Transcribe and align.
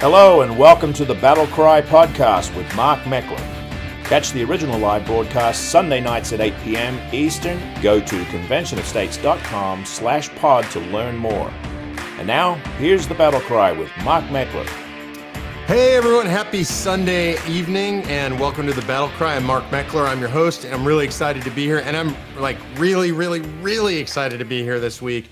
Hello 0.00 0.40
and 0.40 0.56
welcome 0.56 0.94
to 0.94 1.04
the 1.04 1.14
Battle 1.16 1.46
Cry 1.48 1.82
podcast 1.82 2.56
with 2.56 2.74
Mark 2.74 3.00
Meckler. 3.00 3.36
Catch 4.04 4.32
the 4.32 4.42
original 4.42 4.78
live 4.78 5.04
broadcast 5.04 5.68
Sunday 5.68 6.00
nights 6.00 6.32
at 6.32 6.40
8 6.40 6.54
p.m. 6.64 6.98
Eastern. 7.12 7.60
Go 7.82 8.00
to 8.00 8.22
conventionofstates.com 8.24 9.84
slash 9.84 10.34
pod 10.36 10.64
to 10.70 10.80
learn 10.80 11.18
more. 11.18 11.50
And 12.16 12.26
now, 12.26 12.54
here's 12.78 13.06
the 13.06 13.14
Battle 13.14 13.40
Cry 13.40 13.72
with 13.72 13.90
Mark 14.02 14.24
Meckler. 14.28 14.66
Hey 15.66 15.96
everyone, 15.96 16.24
happy 16.24 16.64
Sunday 16.64 17.36
evening 17.46 18.02
and 18.04 18.40
welcome 18.40 18.66
to 18.68 18.72
the 18.72 18.86
Battle 18.86 19.10
Cry. 19.10 19.36
I'm 19.36 19.44
Mark 19.44 19.64
Meckler. 19.64 20.08
I'm 20.08 20.18
your 20.18 20.30
host 20.30 20.64
and 20.64 20.72
I'm 20.72 20.86
really 20.86 21.04
excited 21.04 21.42
to 21.42 21.50
be 21.50 21.66
here. 21.66 21.80
And 21.80 21.94
I'm 21.94 22.16
like 22.38 22.56
really, 22.78 23.12
really, 23.12 23.40
really 23.60 23.98
excited 23.98 24.38
to 24.38 24.46
be 24.46 24.62
here 24.62 24.80
this 24.80 25.02
week 25.02 25.28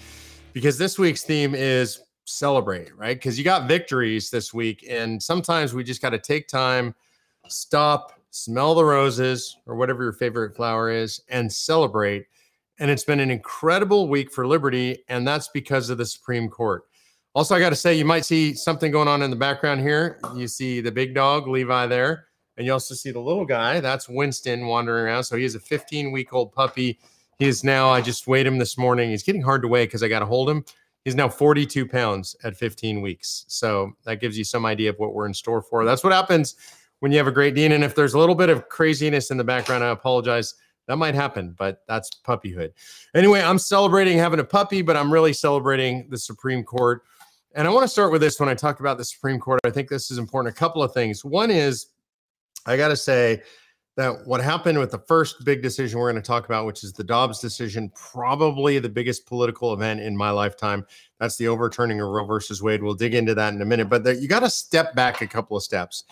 because 0.52 0.76
this 0.76 0.98
week's 0.98 1.24
theme 1.24 1.54
is 1.54 2.02
celebrate, 2.28 2.96
right? 2.96 3.16
Because 3.16 3.38
you 3.38 3.44
got 3.44 3.68
victories 3.68 4.30
this 4.30 4.52
week, 4.52 4.86
and 4.88 5.22
sometimes 5.22 5.74
we 5.74 5.82
just 5.82 6.02
got 6.02 6.10
to 6.10 6.18
take 6.18 6.48
time, 6.48 6.94
stop, 7.48 8.20
smell 8.30 8.74
the 8.74 8.84
roses 8.84 9.56
or 9.66 9.76
whatever 9.76 10.02
your 10.02 10.12
favorite 10.12 10.54
flower 10.54 10.90
is, 10.90 11.22
and 11.28 11.52
celebrate. 11.52 12.26
And 12.78 12.90
it's 12.90 13.04
been 13.04 13.20
an 13.20 13.30
incredible 13.30 14.08
week 14.08 14.32
for 14.32 14.46
liberty, 14.46 15.04
and 15.08 15.26
that's 15.26 15.48
because 15.48 15.90
of 15.90 15.98
the 15.98 16.06
Supreme 16.06 16.48
Court. 16.48 16.84
Also, 17.34 17.54
I 17.54 17.60
got 17.60 17.70
to 17.70 17.76
say, 17.76 17.94
you 17.94 18.04
might 18.04 18.24
see 18.24 18.54
something 18.54 18.90
going 18.90 19.08
on 19.08 19.22
in 19.22 19.30
the 19.30 19.36
background 19.36 19.80
here. 19.80 20.18
You 20.34 20.48
see 20.48 20.80
the 20.80 20.92
big 20.92 21.14
dog, 21.14 21.46
Levi, 21.46 21.86
there, 21.86 22.26
and 22.56 22.66
you 22.66 22.72
also 22.72 22.94
see 22.94 23.10
the 23.10 23.20
little 23.20 23.44
guy. 23.44 23.80
That's 23.80 24.08
Winston 24.08 24.66
wandering 24.66 25.04
around. 25.04 25.24
So 25.24 25.36
he 25.36 25.44
is 25.44 25.54
a 25.54 25.60
15 25.60 26.12
week 26.12 26.32
old 26.32 26.52
puppy. 26.52 26.98
He 27.38 27.46
is 27.46 27.62
now, 27.62 27.90
I 27.90 28.00
just 28.00 28.26
weighed 28.26 28.46
him 28.46 28.58
this 28.58 28.76
morning. 28.76 29.10
He's 29.10 29.22
getting 29.22 29.42
hard 29.42 29.62
to 29.62 29.68
weigh 29.68 29.86
because 29.86 30.02
I 30.02 30.08
got 30.08 30.20
to 30.20 30.26
hold 30.26 30.50
him. 30.50 30.64
He's 31.04 31.14
now 31.14 31.28
42 31.28 31.86
pounds 31.86 32.36
at 32.44 32.56
15 32.56 33.00
weeks. 33.00 33.44
So 33.48 33.92
that 34.04 34.20
gives 34.20 34.36
you 34.36 34.44
some 34.44 34.66
idea 34.66 34.90
of 34.90 34.98
what 34.98 35.14
we're 35.14 35.26
in 35.26 35.34
store 35.34 35.62
for. 35.62 35.84
That's 35.84 36.04
what 36.04 36.12
happens 36.12 36.56
when 37.00 37.12
you 37.12 37.18
have 37.18 37.26
a 37.26 37.32
great 37.32 37.54
Dane. 37.54 37.72
And 37.72 37.84
if 37.84 37.94
there's 37.94 38.14
a 38.14 38.18
little 38.18 38.34
bit 38.34 38.50
of 38.50 38.68
craziness 38.68 39.30
in 39.30 39.36
the 39.36 39.44
background, 39.44 39.84
I 39.84 39.88
apologize. 39.88 40.54
That 40.86 40.96
might 40.96 41.14
happen, 41.14 41.54
but 41.56 41.82
that's 41.86 42.10
puppyhood. 42.26 42.72
Anyway, 43.14 43.40
I'm 43.40 43.58
celebrating 43.58 44.18
having 44.18 44.40
a 44.40 44.44
puppy, 44.44 44.80
but 44.82 44.96
I'm 44.96 45.12
really 45.12 45.34
celebrating 45.34 46.08
the 46.08 46.18
Supreme 46.18 46.64
Court. 46.64 47.02
And 47.54 47.66
I 47.66 47.70
want 47.70 47.84
to 47.84 47.88
start 47.88 48.10
with 48.10 48.20
this 48.20 48.40
when 48.40 48.48
I 48.48 48.54
talk 48.54 48.80
about 48.80 48.98
the 48.98 49.04
Supreme 49.04 49.38
Court. 49.38 49.60
I 49.64 49.70
think 49.70 49.88
this 49.88 50.10
is 50.10 50.18
important. 50.18 50.54
A 50.54 50.58
couple 50.58 50.82
of 50.82 50.92
things. 50.94 51.24
One 51.24 51.50
is, 51.50 51.88
I 52.66 52.76
got 52.76 52.88
to 52.88 52.96
say, 52.96 53.42
that 53.98 54.24
what 54.28 54.40
happened 54.40 54.78
with 54.78 54.92
the 54.92 54.98
first 55.00 55.44
big 55.44 55.60
decision 55.60 55.98
we're 55.98 56.08
going 56.08 56.22
to 56.22 56.26
talk 56.26 56.44
about, 56.44 56.66
which 56.66 56.84
is 56.84 56.92
the 56.92 57.02
Dobbs 57.02 57.40
decision, 57.40 57.90
probably 57.96 58.78
the 58.78 58.88
biggest 58.88 59.26
political 59.26 59.72
event 59.72 59.98
in 59.98 60.16
my 60.16 60.30
lifetime. 60.30 60.86
That's 61.18 61.36
the 61.36 61.48
overturning 61.48 62.00
of 62.00 62.06
Roe 62.06 62.24
versus 62.24 62.62
Wade. 62.62 62.80
We'll 62.80 62.94
dig 62.94 63.14
into 63.14 63.34
that 63.34 63.52
in 63.52 63.60
a 63.60 63.64
minute, 63.64 63.88
but 63.88 64.04
there, 64.04 64.14
you 64.14 64.28
got 64.28 64.40
to 64.40 64.50
step 64.50 64.94
back 64.94 65.20
a 65.20 65.26
couple 65.26 65.56
of 65.56 65.64
steps 65.64 66.04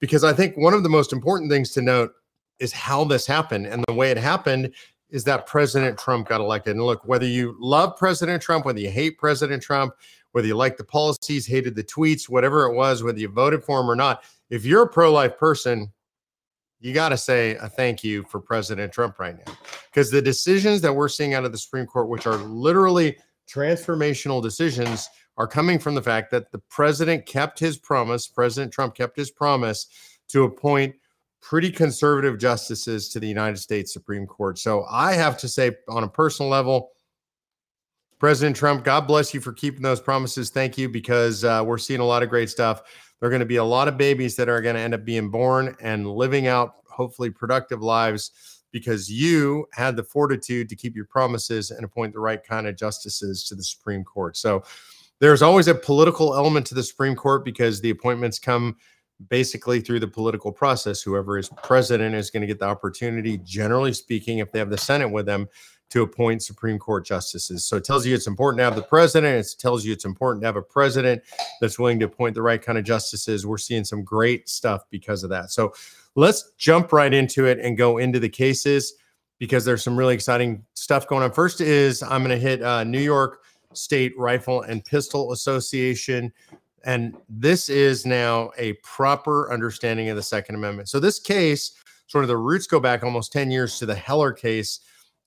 because 0.00 0.24
I 0.24 0.32
think 0.32 0.56
one 0.56 0.74
of 0.74 0.82
the 0.82 0.88
most 0.88 1.12
important 1.12 1.48
things 1.48 1.70
to 1.74 1.80
note 1.80 2.10
is 2.58 2.72
how 2.72 3.04
this 3.04 3.24
happened. 3.24 3.66
And 3.66 3.84
the 3.86 3.94
way 3.94 4.10
it 4.10 4.18
happened 4.18 4.74
is 5.08 5.22
that 5.22 5.46
President 5.46 5.96
Trump 5.96 6.28
got 6.28 6.40
elected. 6.40 6.74
And 6.74 6.84
look, 6.84 7.06
whether 7.06 7.24
you 7.24 7.56
love 7.60 7.96
President 7.96 8.42
Trump, 8.42 8.64
whether 8.64 8.80
you 8.80 8.90
hate 8.90 9.16
President 9.16 9.62
Trump, 9.62 9.94
whether 10.32 10.48
you 10.48 10.56
like 10.56 10.76
the 10.76 10.82
policies, 10.82 11.46
hated 11.46 11.76
the 11.76 11.84
tweets, 11.84 12.28
whatever 12.28 12.64
it 12.64 12.74
was, 12.74 13.04
whether 13.04 13.20
you 13.20 13.28
voted 13.28 13.62
for 13.62 13.80
him 13.80 13.88
or 13.88 13.94
not, 13.94 14.24
if 14.50 14.64
you're 14.64 14.82
a 14.82 14.88
pro 14.88 15.12
life 15.12 15.38
person, 15.38 15.92
you 16.80 16.94
got 16.94 17.08
to 17.10 17.16
say 17.16 17.56
a 17.56 17.68
thank 17.68 18.04
you 18.04 18.22
for 18.24 18.40
President 18.40 18.92
Trump 18.92 19.18
right 19.18 19.36
now. 19.36 19.52
Because 19.90 20.10
the 20.10 20.22
decisions 20.22 20.80
that 20.82 20.94
we're 20.94 21.08
seeing 21.08 21.34
out 21.34 21.44
of 21.44 21.52
the 21.52 21.58
Supreme 21.58 21.86
Court, 21.86 22.08
which 22.08 22.26
are 22.26 22.36
literally 22.36 23.16
transformational 23.50 24.42
decisions, 24.42 25.08
are 25.36 25.46
coming 25.46 25.78
from 25.78 25.94
the 25.94 26.02
fact 26.02 26.30
that 26.30 26.50
the 26.50 26.58
president 26.68 27.24
kept 27.24 27.58
his 27.58 27.78
promise, 27.78 28.26
President 28.26 28.72
Trump 28.72 28.94
kept 28.94 29.16
his 29.16 29.30
promise 29.30 29.86
to 30.28 30.44
appoint 30.44 30.94
pretty 31.40 31.70
conservative 31.70 32.38
justices 32.38 33.08
to 33.08 33.20
the 33.20 33.28
United 33.28 33.56
States 33.56 33.92
Supreme 33.92 34.26
Court. 34.26 34.58
So 34.58 34.84
I 34.90 35.14
have 35.14 35.38
to 35.38 35.48
say, 35.48 35.76
on 35.88 36.02
a 36.02 36.08
personal 36.08 36.50
level, 36.50 36.90
President 38.18 38.56
Trump, 38.56 38.84
God 38.84 39.06
bless 39.06 39.32
you 39.32 39.40
for 39.40 39.52
keeping 39.52 39.82
those 39.82 40.00
promises. 40.00 40.50
Thank 40.50 40.76
you, 40.76 40.88
because 40.88 41.44
uh, 41.44 41.62
we're 41.64 41.78
seeing 41.78 42.00
a 42.00 42.04
lot 42.04 42.24
of 42.24 42.28
great 42.28 42.50
stuff. 42.50 42.82
There 43.20 43.28
are 43.28 43.30
going 43.30 43.40
to 43.40 43.46
be 43.46 43.56
a 43.56 43.64
lot 43.64 43.88
of 43.88 43.96
babies 43.96 44.36
that 44.36 44.48
are 44.48 44.60
going 44.60 44.76
to 44.76 44.80
end 44.80 44.94
up 44.94 45.04
being 45.04 45.30
born 45.30 45.76
and 45.80 46.08
living 46.08 46.46
out 46.46 46.74
hopefully 46.88 47.30
productive 47.30 47.82
lives 47.82 48.62
because 48.70 49.10
you 49.10 49.66
had 49.72 49.96
the 49.96 50.02
fortitude 50.02 50.68
to 50.68 50.76
keep 50.76 50.94
your 50.94 51.06
promises 51.06 51.70
and 51.70 51.84
appoint 51.84 52.12
the 52.12 52.20
right 52.20 52.44
kind 52.44 52.66
of 52.66 52.76
justices 52.76 53.44
to 53.44 53.54
the 53.54 53.62
Supreme 53.62 54.04
Court. 54.04 54.36
So 54.36 54.62
there's 55.20 55.42
always 55.42 55.68
a 55.68 55.74
political 55.74 56.34
element 56.34 56.66
to 56.66 56.74
the 56.74 56.82
Supreme 56.82 57.16
Court 57.16 57.44
because 57.44 57.80
the 57.80 57.90
appointments 57.90 58.38
come 58.38 58.76
basically 59.28 59.80
through 59.80 60.00
the 60.00 60.06
political 60.06 60.52
process. 60.52 61.02
Whoever 61.02 61.38
is 61.38 61.50
president 61.62 62.14
is 62.14 62.30
going 62.30 62.42
to 62.42 62.46
get 62.46 62.60
the 62.60 62.66
opportunity, 62.66 63.38
generally 63.38 63.92
speaking, 63.92 64.38
if 64.38 64.52
they 64.52 64.60
have 64.60 64.70
the 64.70 64.78
Senate 64.78 65.10
with 65.10 65.26
them, 65.26 65.48
to 65.90 66.02
appoint 66.02 66.42
Supreme 66.42 66.78
Court 66.78 67.06
justices. 67.06 67.64
So 67.64 67.76
it 67.76 67.84
tells 67.84 68.04
you 68.04 68.14
it's 68.14 68.26
important 68.26 68.60
to 68.60 68.64
have 68.64 68.76
the 68.76 68.82
president. 68.82 69.46
It 69.46 69.54
tells 69.58 69.84
you 69.84 69.92
it's 69.92 70.04
important 70.04 70.42
to 70.42 70.46
have 70.46 70.56
a 70.56 70.62
president 70.62 71.22
that's 71.60 71.78
willing 71.78 71.98
to 72.00 72.04
appoint 72.06 72.34
the 72.34 72.42
right 72.42 72.60
kind 72.60 72.78
of 72.78 72.84
justices. 72.84 73.46
We're 73.46 73.58
seeing 73.58 73.84
some 73.84 74.04
great 74.04 74.48
stuff 74.48 74.82
because 74.90 75.24
of 75.24 75.30
that. 75.30 75.50
So 75.50 75.72
let's 76.14 76.52
jump 76.58 76.92
right 76.92 77.12
into 77.12 77.46
it 77.46 77.58
and 77.60 77.76
go 77.76 77.98
into 77.98 78.20
the 78.20 78.28
cases 78.28 78.94
because 79.38 79.64
there's 79.64 79.82
some 79.82 79.96
really 79.96 80.14
exciting 80.14 80.64
stuff 80.74 81.06
going 81.06 81.22
on. 81.22 81.32
First 81.32 81.60
is 81.60 82.02
I'm 82.02 82.22
going 82.22 82.38
to 82.38 82.38
hit 82.38 82.62
uh, 82.62 82.84
New 82.84 83.00
York 83.00 83.44
State 83.72 84.12
Rifle 84.18 84.62
and 84.62 84.84
Pistol 84.84 85.32
Association. 85.32 86.32
And 86.84 87.16
this 87.28 87.68
is 87.68 88.04
now 88.04 88.50
a 88.58 88.74
proper 88.74 89.52
understanding 89.52 90.08
of 90.10 90.16
the 90.16 90.22
Second 90.22 90.54
Amendment. 90.54 90.88
So 90.88 91.00
this 91.00 91.18
case, 91.18 91.72
sort 92.06 92.24
of 92.24 92.28
the 92.28 92.36
roots 92.36 92.66
go 92.66 92.80
back 92.80 93.04
almost 93.04 93.32
10 93.32 93.50
years 93.50 93.78
to 93.78 93.86
the 93.86 93.94
Heller 93.94 94.32
case 94.32 94.80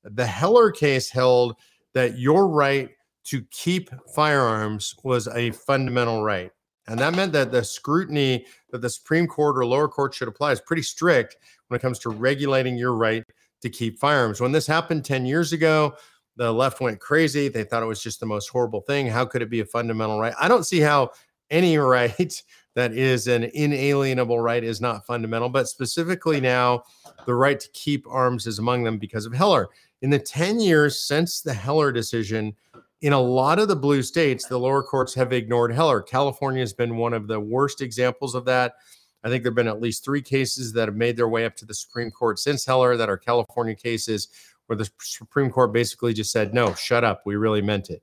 the 0.03 0.25
Heller 0.25 0.71
case 0.71 1.09
held 1.09 1.55
that 1.93 2.17
your 2.17 2.47
right 2.47 2.89
to 3.25 3.43
keep 3.51 3.89
firearms 4.13 4.95
was 5.03 5.27
a 5.27 5.51
fundamental 5.51 6.23
right. 6.23 6.51
And 6.87 6.99
that 6.99 7.15
meant 7.15 7.33
that 7.33 7.51
the 7.51 7.63
scrutiny 7.63 8.45
that 8.71 8.81
the 8.81 8.89
Supreme 8.89 9.27
Court 9.27 9.57
or 9.57 9.65
lower 9.65 9.87
court 9.87 10.13
should 10.13 10.27
apply 10.27 10.51
is 10.53 10.61
pretty 10.61 10.81
strict 10.81 11.37
when 11.67 11.77
it 11.77 11.81
comes 11.81 11.99
to 11.99 12.09
regulating 12.09 12.75
your 12.75 12.93
right 12.95 13.23
to 13.61 13.69
keep 13.69 13.99
firearms. 13.99 14.41
When 14.41 14.51
this 14.51 14.65
happened 14.65 15.05
10 15.05 15.25
years 15.25 15.53
ago, 15.53 15.93
the 16.37 16.51
left 16.51 16.81
went 16.81 16.99
crazy. 16.99 17.47
They 17.47 17.63
thought 17.63 17.83
it 17.83 17.87
was 17.87 18.01
just 18.01 18.19
the 18.19 18.25
most 18.25 18.49
horrible 18.49 18.81
thing. 18.81 19.07
How 19.07 19.25
could 19.25 19.41
it 19.41 19.49
be 19.49 19.59
a 19.59 19.65
fundamental 19.65 20.19
right? 20.19 20.33
I 20.39 20.47
don't 20.47 20.65
see 20.65 20.79
how 20.79 21.11
any 21.49 21.77
right 21.77 22.41
that 22.75 22.93
is 22.93 23.27
an 23.27 23.43
inalienable 23.53 24.39
right 24.39 24.63
is 24.63 24.81
not 24.81 25.05
fundamental, 25.05 25.49
but 25.49 25.67
specifically 25.67 26.39
now, 26.41 26.83
the 27.25 27.35
right 27.35 27.59
to 27.59 27.69
keep 27.73 28.05
arms 28.09 28.47
is 28.47 28.59
among 28.59 28.83
them 28.83 28.97
because 28.97 29.25
of 29.25 29.33
Heller 29.33 29.69
in 30.01 30.09
the 30.09 30.19
10 30.19 30.59
years 30.59 30.99
since 30.99 31.41
the 31.41 31.53
Heller 31.53 31.91
decision, 31.91 32.55
in 33.01 33.13
a 33.13 33.19
lot 33.19 33.59
of 33.59 33.67
the 33.67 33.75
blue 33.75 34.01
states, 34.01 34.45
the 34.45 34.59
lower 34.59 34.83
courts 34.83 35.13
have 35.15 35.33
ignored 35.33 35.73
Heller. 35.73 36.01
California 36.01 36.61
has 36.61 36.73
been 36.73 36.97
one 36.97 37.13
of 37.13 37.27
the 37.27 37.39
worst 37.39 37.81
examples 37.81 38.35
of 38.35 38.45
that. 38.45 38.73
I 39.23 39.29
think 39.29 39.43
there 39.43 39.51
have 39.51 39.55
been 39.55 39.67
at 39.67 39.81
least 39.81 40.03
three 40.03 40.21
cases 40.21 40.73
that 40.73 40.87
have 40.87 40.95
made 40.95 41.17
their 41.17 41.29
way 41.29 41.45
up 41.45 41.55
to 41.57 41.65
the 41.65 41.73
Supreme 41.73 42.11
Court 42.11 42.39
since 42.39 42.65
Heller 42.65 42.97
that 42.97 43.09
are 43.09 43.17
California 43.17 43.75
cases 43.75 44.27
where 44.67 44.77
the 44.77 44.89
Supreme 44.99 45.51
Court 45.51 45.73
basically 45.73 46.13
just 46.13 46.31
said, 46.31 46.53
no, 46.53 46.73
shut 46.73 47.03
up. 47.03 47.21
We 47.25 47.35
really 47.35 47.61
meant 47.61 47.89
it. 47.89 48.01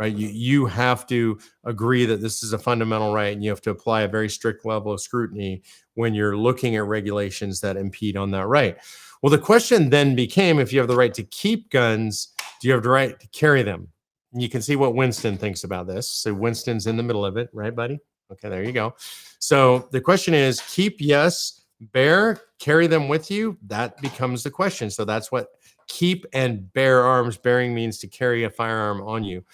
Right. 0.00 0.16
You, 0.16 0.28
you 0.28 0.64
have 0.64 1.06
to 1.08 1.38
agree 1.64 2.06
that 2.06 2.22
this 2.22 2.42
is 2.42 2.54
a 2.54 2.58
fundamental 2.58 3.12
right 3.12 3.34
and 3.34 3.44
you 3.44 3.50
have 3.50 3.60
to 3.60 3.70
apply 3.70 4.00
a 4.00 4.08
very 4.08 4.30
strict 4.30 4.64
level 4.64 4.94
of 4.94 5.02
scrutiny 5.02 5.62
when 5.92 6.14
you're 6.14 6.38
looking 6.38 6.76
at 6.76 6.86
regulations 6.86 7.60
that 7.60 7.76
impede 7.76 8.16
on 8.16 8.30
that 8.30 8.46
right. 8.46 8.78
Well, 9.20 9.28
the 9.28 9.36
question 9.36 9.90
then 9.90 10.14
became 10.14 10.58
if 10.58 10.72
you 10.72 10.78
have 10.78 10.88
the 10.88 10.96
right 10.96 11.12
to 11.12 11.22
keep 11.24 11.68
guns, 11.68 12.32
do 12.62 12.68
you 12.68 12.72
have 12.72 12.82
the 12.82 12.88
right 12.88 13.20
to 13.20 13.28
carry 13.28 13.62
them? 13.62 13.88
And 14.32 14.40
you 14.40 14.48
can 14.48 14.62
see 14.62 14.74
what 14.74 14.94
Winston 14.94 15.36
thinks 15.36 15.64
about 15.64 15.86
this. 15.86 16.08
So 16.08 16.32
Winston's 16.32 16.86
in 16.86 16.96
the 16.96 17.02
middle 17.02 17.26
of 17.26 17.36
it, 17.36 17.50
right, 17.52 17.76
buddy? 17.76 17.98
Okay, 18.32 18.48
there 18.48 18.64
you 18.64 18.72
go. 18.72 18.94
So 19.38 19.90
the 19.92 20.00
question 20.00 20.32
is 20.32 20.62
keep 20.62 20.96
yes, 21.00 21.66
bear, 21.78 22.40
carry 22.58 22.86
them 22.86 23.06
with 23.06 23.30
you. 23.30 23.58
That 23.66 24.00
becomes 24.00 24.44
the 24.44 24.50
question. 24.50 24.88
So 24.88 25.04
that's 25.04 25.30
what 25.30 25.48
keep 25.88 26.24
and 26.32 26.72
bear 26.72 27.04
arms 27.04 27.36
bearing 27.36 27.74
means 27.74 27.98
to 27.98 28.06
carry 28.06 28.44
a 28.44 28.50
firearm 28.50 29.02
on 29.02 29.24
you. 29.24 29.44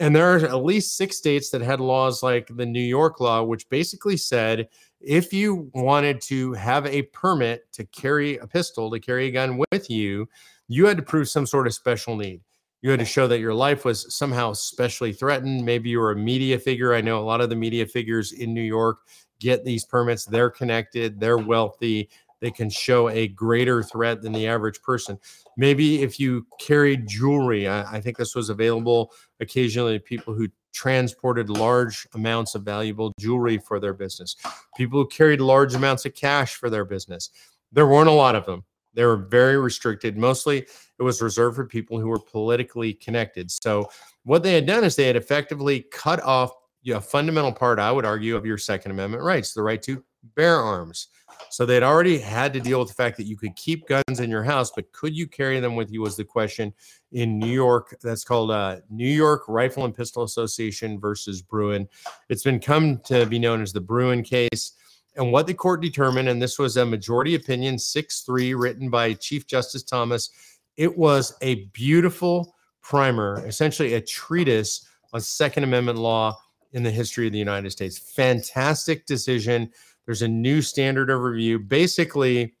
And 0.00 0.14
there 0.14 0.34
are 0.34 0.38
at 0.38 0.64
least 0.64 0.96
six 0.96 1.16
states 1.16 1.50
that 1.50 1.60
had 1.60 1.80
laws 1.80 2.22
like 2.22 2.48
the 2.48 2.66
New 2.66 2.82
York 2.82 3.20
law, 3.20 3.42
which 3.44 3.68
basically 3.68 4.16
said 4.16 4.68
if 5.00 5.32
you 5.32 5.70
wanted 5.74 6.20
to 6.22 6.52
have 6.54 6.86
a 6.86 7.02
permit 7.02 7.70
to 7.72 7.84
carry 7.86 8.38
a 8.38 8.46
pistol, 8.46 8.90
to 8.90 8.98
carry 8.98 9.26
a 9.26 9.30
gun 9.30 9.62
with 9.70 9.88
you, 9.90 10.28
you 10.66 10.86
had 10.86 10.96
to 10.96 11.02
prove 11.02 11.28
some 11.28 11.46
sort 11.46 11.66
of 11.66 11.74
special 11.74 12.16
need. 12.16 12.40
You 12.82 12.90
had 12.90 13.00
to 13.00 13.06
show 13.06 13.26
that 13.28 13.38
your 13.38 13.54
life 13.54 13.84
was 13.84 14.14
somehow 14.14 14.52
specially 14.52 15.12
threatened. 15.12 15.64
Maybe 15.64 15.90
you 15.90 16.00
were 16.00 16.12
a 16.12 16.16
media 16.16 16.58
figure. 16.58 16.92
I 16.92 17.00
know 17.00 17.18
a 17.18 17.24
lot 17.24 17.40
of 17.40 17.48
the 17.48 17.56
media 17.56 17.86
figures 17.86 18.32
in 18.32 18.52
New 18.52 18.62
York 18.62 18.98
get 19.40 19.64
these 19.64 19.84
permits. 19.84 20.24
They're 20.24 20.50
connected, 20.50 21.20
they're 21.20 21.38
wealthy, 21.38 22.10
they 22.44 22.50
can 22.50 22.68
show 22.68 23.08
a 23.08 23.26
greater 23.26 23.82
threat 23.82 24.20
than 24.20 24.34
the 24.34 24.46
average 24.46 24.82
person. 24.82 25.18
Maybe 25.56 26.02
if 26.02 26.20
you 26.20 26.46
carried 26.60 27.06
jewelry, 27.06 27.66
I, 27.66 27.96
I 27.96 28.00
think 28.02 28.18
this 28.18 28.34
was 28.34 28.50
available 28.50 29.12
occasionally 29.40 29.94
to 29.94 30.04
people 30.04 30.34
who 30.34 30.48
transported 30.74 31.48
large 31.48 32.06
amounts 32.12 32.54
of 32.54 32.62
valuable 32.62 33.14
jewelry 33.18 33.56
for 33.56 33.80
their 33.80 33.94
business, 33.94 34.36
people 34.76 35.00
who 35.00 35.08
carried 35.08 35.40
large 35.40 35.74
amounts 35.74 36.04
of 36.04 36.14
cash 36.14 36.56
for 36.56 36.68
their 36.68 36.84
business. 36.84 37.30
There 37.72 37.86
weren't 37.86 38.10
a 38.10 38.12
lot 38.12 38.34
of 38.34 38.44
them. 38.44 38.62
They 38.92 39.06
were 39.06 39.16
very 39.16 39.56
restricted. 39.56 40.18
Mostly 40.18 40.58
it 40.98 41.02
was 41.02 41.22
reserved 41.22 41.56
for 41.56 41.64
people 41.64 41.98
who 41.98 42.08
were 42.08 42.20
politically 42.20 42.92
connected. 42.92 43.50
So, 43.50 43.88
what 44.24 44.42
they 44.42 44.52
had 44.52 44.66
done 44.66 44.84
is 44.84 44.96
they 44.96 45.06
had 45.06 45.16
effectively 45.16 45.86
cut 45.90 46.22
off 46.22 46.52
a 46.92 47.00
fundamental 47.00 47.52
part, 47.52 47.78
I 47.78 47.90
would 47.90 48.04
argue, 48.04 48.36
of 48.36 48.46
your 48.46 48.58
Second 48.58 48.92
Amendment 48.92 49.22
rights, 49.22 49.52
the 49.52 49.62
right 49.62 49.82
to 49.82 50.04
bear 50.34 50.58
arms. 50.58 51.08
So 51.50 51.66
they'd 51.66 51.82
already 51.82 52.18
had 52.18 52.52
to 52.54 52.60
deal 52.60 52.78
with 52.78 52.88
the 52.88 52.94
fact 52.94 53.16
that 53.16 53.26
you 53.26 53.36
could 53.36 53.54
keep 53.56 53.86
guns 53.86 54.20
in 54.20 54.30
your 54.30 54.42
house, 54.42 54.70
but 54.74 54.90
could 54.92 55.16
you 55.16 55.26
carry 55.26 55.60
them 55.60 55.76
with 55.76 55.90
you 55.90 56.00
was 56.00 56.16
the 56.16 56.24
question 56.24 56.72
in 57.12 57.38
New 57.38 57.46
York. 57.46 57.96
That's 58.02 58.24
called 58.24 58.50
uh, 58.50 58.78
New 58.90 59.08
York 59.08 59.42
Rifle 59.48 59.84
and 59.84 59.94
Pistol 59.94 60.24
Association 60.24 60.98
versus 60.98 61.42
Bruen. 61.42 61.88
It's 62.28 62.42
been 62.42 62.60
come 62.60 62.98
to 63.04 63.26
be 63.26 63.38
known 63.38 63.62
as 63.62 63.72
the 63.72 63.80
Bruen 63.80 64.22
case. 64.22 64.72
And 65.16 65.30
what 65.30 65.46
the 65.46 65.54
court 65.54 65.80
determined, 65.80 66.28
and 66.28 66.42
this 66.42 66.58
was 66.58 66.76
a 66.76 66.84
majority 66.84 67.36
opinion, 67.36 67.78
6 67.78 68.22
3, 68.22 68.54
written 68.54 68.90
by 68.90 69.14
Chief 69.14 69.46
Justice 69.46 69.84
Thomas, 69.84 70.30
it 70.76 70.98
was 70.98 71.36
a 71.40 71.66
beautiful 71.66 72.56
primer, 72.82 73.46
essentially 73.46 73.94
a 73.94 74.00
treatise 74.00 74.88
on 75.12 75.20
Second 75.20 75.62
Amendment 75.62 75.98
law 75.98 76.36
in 76.74 76.82
the 76.82 76.90
history 76.90 77.26
of 77.26 77.32
the 77.32 77.38
United 77.38 77.70
States. 77.70 77.98
Fantastic 77.98 79.06
decision. 79.06 79.70
There's 80.04 80.22
a 80.22 80.28
new 80.28 80.60
standard 80.60 81.08
of 81.08 81.20
review. 81.20 81.58
Basically, 81.58 82.54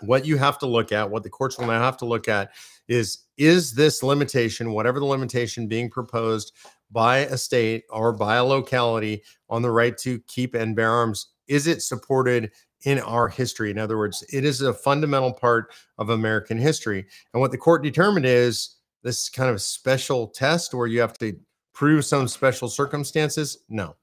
what 0.00 0.24
you 0.24 0.38
have 0.38 0.58
to 0.60 0.66
look 0.66 0.92
at, 0.92 1.10
what 1.10 1.22
the 1.22 1.30
courts 1.30 1.58
will 1.58 1.66
now 1.66 1.80
have 1.80 1.98
to 1.98 2.06
look 2.06 2.28
at, 2.28 2.52
is 2.88 3.18
is 3.36 3.74
this 3.74 4.02
limitation, 4.02 4.72
whatever 4.72 5.00
the 5.00 5.06
limitation 5.06 5.66
being 5.66 5.90
proposed 5.90 6.52
by 6.92 7.18
a 7.18 7.36
state 7.36 7.84
or 7.90 8.12
by 8.12 8.36
a 8.36 8.44
locality 8.44 9.22
on 9.50 9.62
the 9.62 9.70
right 9.70 9.98
to 9.98 10.20
keep 10.28 10.54
and 10.54 10.76
bear 10.76 10.90
arms, 10.90 11.26
is 11.48 11.66
it 11.66 11.82
supported 11.82 12.52
in 12.84 13.00
our 13.00 13.28
history? 13.28 13.70
In 13.70 13.78
other 13.78 13.98
words, 13.98 14.22
it 14.32 14.44
is 14.44 14.60
a 14.60 14.72
fundamental 14.72 15.32
part 15.32 15.72
of 15.98 16.10
American 16.10 16.58
history. 16.58 17.04
And 17.32 17.40
what 17.40 17.50
the 17.50 17.58
court 17.58 17.82
determined 17.82 18.26
is 18.26 18.76
this 19.02 19.28
kind 19.28 19.50
of 19.50 19.60
special 19.60 20.28
test 20.28 20.72
where 20.72 20.86
you 20.86 21.00
have 21.00 21.18
to 21.18 21.36
prove 21.74 22.04
some 22.04 22.26
special 22.28 22.68
circumstances? 22.68 23.58
No, 23.68 23.96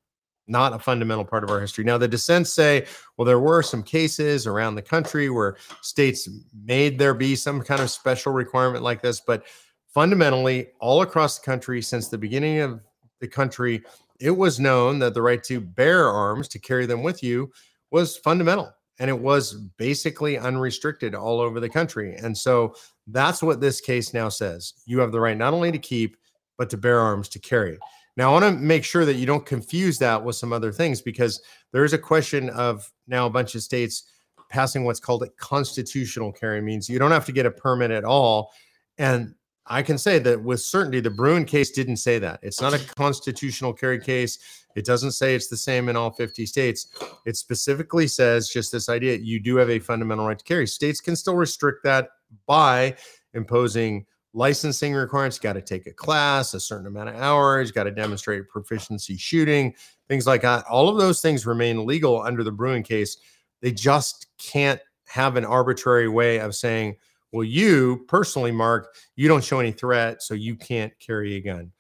not 0.48 0.74
a 0.74 0.80
fundamental 0.80 1.26
part 1.26 1.44
of 1.44 1.50
our 1.50 1.60
history. 1.60 1.84
Now, 1.84 1.98
the 1.98 2.08
dissents 2.08 2.54
say, 2.54 2.86
well, 3.18 3.26
there 3.26 3.40
were 3.40 3.64
some 3.64 3.82
cases 3.82 4.46
around 4.46 4.76
the 4.76 4.82
country 4.82 5.30
where 5.30 5.58
states 5.82 6.30
made 6.66 7.00
there 7.00 7.14
be 7.14 7.36
some 7.36 7.62
kind 7.62 7.82
of 7.82 7.90
special 7.90 8.34
requirement 8.34 8.84
like 8.84 9.02
this, 9.02 9.22
but 9.22 9.46
fundamentally, 9.88 10.68
all 10.80 11.02
across 11.02 11.40
the 11.40 11.46
country, 11.46 11.82
since 11.82 12.08
the 12.08 12.18
beginning 12.18 12.60
of 12.60 12.82
the 13.20 13.28
country, 13.28 13.84
it 14.20 14.32
was 14.32 14.60
known 14.60 15.00
that 15.00 15.14
the 15.14 15.22
right 15.22 15.44
to 15.46 15.60
bear 15.60 16.08
arms, 16.08 16.48
to 16.50 16.60
carry 16.60 16.86
them 16.86 17.04
with 17.04 17.24
you, 17.24 17.52
was 17.90 18.18
fundamental. 18.18 18.74
And 19.00 19.10
it 19.10 19.20
was 19.20 19.54
basically 19.78 20.38
unrestricted 20.38 21.16
all 21.16 21.40
over 21.40 21.60
the 21.60 21.70
country. 21.70 22.16
And 22.18 22.38
so 22.38 22.76
that's 23.08 23.42
what 23.42 23.60
this 23.60 23.82
case 23.82 24.14
now 24.14 24.30
says. 24.30 24.74
You 24.86 25.00
have 25.00 25.12
the 25.12 25.20
right 25.20 25.38
not 25.38 25.54
only 25.54 25.72
to 25.72 25.80
keep, 25.80 26.18
but 26.62 26.70
to 26.70 26.78
bear 26.78 27.00
arms 27.00 27.28
to 27.28 27.40
carry. 27.40 27.76
Now, 28.18 28.30
I 28.30 28.34
want 28.40 28.46
to 28.46 28.52
make 28.52 28.84
sure 28.84 29.04
that 29.04 29.16
you 29.16 29.26
don't 29.26 29.44
confuse 29.44 29.98
that 29.98 30.24
with 30.24 30.36
some 30.36 30.54
other 30.54 30.72
things 30.72 31.02
because 31.02 31.42
there 31.72 31.84
is 31.84 31.94
a 31.94 31.98
question 31.98 32.52
of 32.52 32.88
now 33.08 33.26
a 33.26 33.32
bunch 33.32 33.56
of 33.56 33.64
states 33.64 34.04
passing 34.52 34.84
what's 34.84 35.00
called 35.00 35.24
a 35.24 35.30
constitutional 35.40 36.32
carry 36.32 36.62
means 36.62 36.88
you 36.88 37.00
don't 37.00 37.10
have 37.10 37.26
to 37.26 37.32
get 37.32 37.48
a 37.48 37.50
permit 37.50 37.90
at 37.90 38.04
all. 38.04 38.52
And 39.00 39.34
I 39.66 39.82
can 39.82 39.98
say 39.98 40.20
that 40.20 40.44
with 40.44 40.62
certainty, 40.62 41.00
the 41.00 41.10
Bruen 41.10 41.46
case 41.46 41.72
didn't 41.72 41.98
say 41.98 42.20
that. 42.20 42.40
It's 42.44 42.62
not 42.62 42.76
a 42.76 42.94
constitutional 42.94 43.74
carry 43.74 44.00
case. 44.00 44.38
It 44.76 44.86
doesn't 44.86 45.14
say 45.14 45.34
it's 45.34 45.48
the 45.48 45.58
same 45.58 45.90
in 45.90 45.98
all 45.98 46.12
50 46.12 46.46
states. 46.46 46.94
It 47.26 47.38
specifically 47.38 48.06
says 48.06 48.50
just 48.50 48.72
this 48.72 48.88
idea 48.88 49.16
you 49.16 49.40
do 49.40 49.56
have 49.56 49.72
a 49.72 49.80
fundamental 49.80 50.28
right 50.28 50.38
to 50.38 50.46
carry. 50.46 50.68
States 50.68 51.02
can 51.02 51.16
still 51.16 51.36
restrict 51.36 51.84
that 51.86 52.10
by 52.46 52.98
imposing 53.34 54.06
licensing 54.34 54.94
requirements 54.94 55.40
got 55.40 55.54
to 55.54 55.62
take 55.62 55.88
a 55.88 55.94
class 55.94 56.54
a 56.54 56.60
certain 56.60 56.88
amount 56.88 57.10
of 57.10 57.16
hours 57.16 57.72
got 57.72 57.84
to 57.84 57.92
demonstrate 57.92 58.48
proficiency 58.48 59.18
shooting 59.18 59.74
things 60.08 60.28
like 60.28 60.42
that. 60.42 60.66
All 60.66 60.90
of 60.90 60.98
those 60.98 61.22
things 61.22 61.46
remain 61.46 61.86
legal 61.86 62.22
under 62.22 62.44
the 62.44 62.52
bruen 62.52 62.84
case. 62.84 63.18
They 63.62 63.72
just 63.72 64.28
can't 64.38 64.80
have 65.08 65.36
an 65.36 65.46
arbitrary 65.46 66.08
way 66.08 66.40
of 66.40 66.56
saying 66.56 66.96
well 67.34 67.44
you 67.44 68.06
personally 68.08 68.52
mark 68.52 68.96
you 69.16 69.28
don't 69.28 69.44
show 69.44 69.60
any 69.60 69.72
threat 69.72 70.22
so 70.22 70.34
you 70.34 70.56
can't 70.56 70.94
carry 71.00 71.36
a 71.36 71.42
gun. 71.42 71.72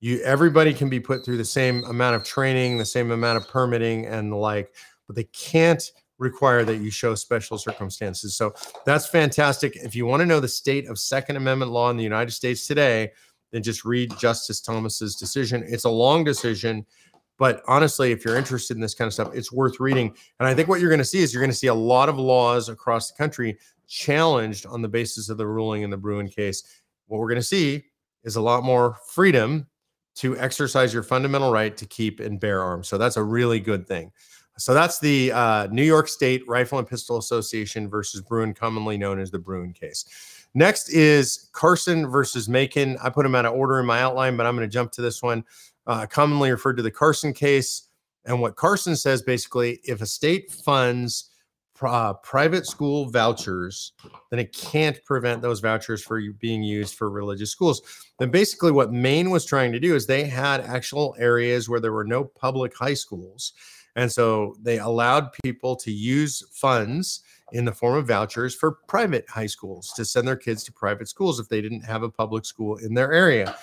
You 0.00 0.20
everybody 0.22 0.74
can 0.74 0.88
be 0.88 0.98
put 0.98 1.24
through 1.24 1.36
the 1.36 1.44
same 1.44 1.84
amount 1.84 2.16
of 2.16 2.24
training 2.24 2.78
the 2.78 2.84
same 2.84 3.10
amount 3.12 3.36
of 3.36 3.48
permitting 3.48 4.06
and 4.06 4.32
the 4.32 4.36
like 4.36 4.74
but 5.06 5.14
they 5.14 5.24
can't 5.24 5.90
require 6.20 6.64
that 6.64 6.76
you 6.76 6.90
show 6.90 7.14
special 7.16 7.58
circumstances. 7.58 8.36
So 8.36 8.54
that's 8.84 9.08
fantastic. 9.08 9.74
If 9.76 9.96
you 9.96 10.06
want 10.06 10.20
to 10.20 10.26
know 10.26 10.38
the 10.38 10.46
state 10.46 10.88
of 10.88 10.98
Second 10.98 11.36
Amendment 11.36 11.72
law 11.72 11.90
in 11.90 11.96
the 11.96 12.04
United 12.04 12.30
States 12.30 12.66
today, 12.66 13.10
then 13.50 13.62
just 13.62 13.84
read 13.84 14.16
Justice 14.18 14.60
Thomas's 14.60 15.16
decision. 15.16 15.64
It's 15.66 15.84
a 15.84 15.90
long 15.90 16.22
decision, 16.22 16.86
but 17.38 17.62
honestly, 17.66 18.12
if 18.12 18.24
you're 18.24 18.36
interested 18.36 18.76
in 18.76 18.80
this 18.80 18.94
kind 18.94 19.06
of 19.06 19.14
stuff, 19.14 19.34
it's 19.34 19.50
worth 19.50 19.80
reading. 19.80 20.14
And 20.38 20.46
I 20.46 20.54
think 20.54 20.68
what 20.68 20.80
you're 20.80 20.90
going 20.90 20.98
to 20.98 21.04
see 21.04 21.20
is 21.20 21.32
you're 21.32 21.42
going 21.42 21.50
to 21.50 21.56
see 21.56 21.66
a 21.66 21.74
lot 21.74 22.08
of 22.08 22.18
laws 22.18 22.68
across 22.68 23.10
the 23.10 23.16
country 23.16 23.58
challenged 23.88 24.66
on 24.66 24.82
the 24.82 24.88
basis 24.88 25.30
of 25.30 25.38
the 25.38 25.46
ruling 25.46 25.82
in 25.82 25.90
the 25.90 25.96
Bruen 25.96 26.28
case. 26.28 26.82
What 27.06 27.18
we're 27.18 27.28
going 27.28 27.40
to 27.40 27.42
see 27.42 27.86
is 28.22 28.36
a 28.36 28.40
lot 28.40 28.62
more 28.62 28.98
freedom 29.08 29.66
to 30.16 30.38
exercise 30.38 30.92
your 30.92 31.02
fundamental 31.02 31.50
right 31.50 31.76
to 31.78 31.86
keep 31.86 32.20
and 32.20 32.38
bear 32.38 32.62
arms. 32.62 32.88
So 32.88 32.98
that's 32.98 33.16
a 33.16 33.22
really 33.22 33.58
good 33.58 33.88
thing. 33.88 34.12
So 34.60 34.74
that's 34.74 34.98
the 34.98 35.32
uh, 35.32 35.68
New 35.70 35.82
York 35.82 36.08
State 36.08 36.46
Rifle 36.46 36.78
and 36.78 36.86
Pistol 36.86 37.18
Association 37.18 37.88
versus 37.88 38.20
Bruen, 38.20 38.54
commonly 38.54 38.98
known 38.98 39.18
as 39.18 39.30
the 39.30 39.38
Bruen 39.38 39.72
case. 39.72 40.04
Next 40.54 40.90
is 40.90 41.48
Carson 41.52 42.08
versus 42.08 42.48
Makin. 42.48 42.96
I 43.02 43.08
put 43.10 43.22
them 43.22 43.34
out 43.34 43.46
of 43.46 43.54
order 43.54 43.78
in 43.78 43.86
my 43.86 44.02
outline, 44.02 44.36
but 44.36 44.46
I'm 44.46 44.56
going 44.56 44.68
to 44.68 44.72
jump 44.72 44.92
to 44.92 45.02
this 45.02 45.22
one. 45.22 45.44
Uh, 45.86 46.06
commonly 46.06 46.50
referred 46.50 46.76
to 46.76 46.82
the 46.82 46.90
Carson 46.90 47.32
case. 47.32 47.88
And 48.26 48.40
what 48.40 48.56
Carson 48.56 48.96
says 48.96 49.22
basically, 49.22 49.80
if 49.84 50.02
a 50.02 50.06
state 50.06 50.52
funds 50.52 51.30
uh, 51.82 52.12
private 52.14 52.66
school 52.66 53.08
vouchers, 53.08 53.92
then 54.30 54.38
it 54.38 54.52
can't 54.52 55.02
prevent 55.04 55.40
those 55.40 55.60
vouchers 55.60 56.02
for 56.02 56.20
being 56.38 56.62
used 56.62 56.94
for 56.94 57.10
religious 57.10 57.50
schools. 57.50 57.80
Then 58.18 58.30
basically, 58.30 58.72
what 58.72 58.92
Maine 58.92 59.30
was 59.30 59.46
trying 59.46 59.72
to 59.72 59.80
do 59.80 59.94
is 59.94 60.06
they 60.06 60.24
had 60.24 60.60
actual 60.60 61.14
areas 61.18 61.68
where 61.68 61.80
there 61.80 61.92
were 61.92 62.04
no 62.04 62.24
public 62.24 62.76
high 62.76 62.94
schools 62.94 63.52
and 63.96 64.10
so 64.10 64.56
they 64.60 64.78
allowed 64.78 65.30
people 65.44 65.76
to 65.76 65.90
use 65.90 66.42
funds 66.52 67.22
in 67.52 67.64
the 67.64 67.72
form 67.72 67.96
of 67.96 68.06
vouchers 68.06 68.54
for 68.54 68.78
private 68.86 69.28
high 69.28 69.46
schools 69.46 69.92
to 69.96 70.04
send 70.04 70.26
their 70.26 70.36
kids 70.36 70.64
to 70.64 70.72
private 70.72 71.08
schools 71.08 71.40
if 71.40 71.48
they 71.48 71.60
didn't 71.60 71.84
have 71.84 72.02
a 72.02 72.10
public 72.10 72.44
school 72.44 72.76
in 72.76 72.94
their 72.94 73.12
area. 73.12 73.56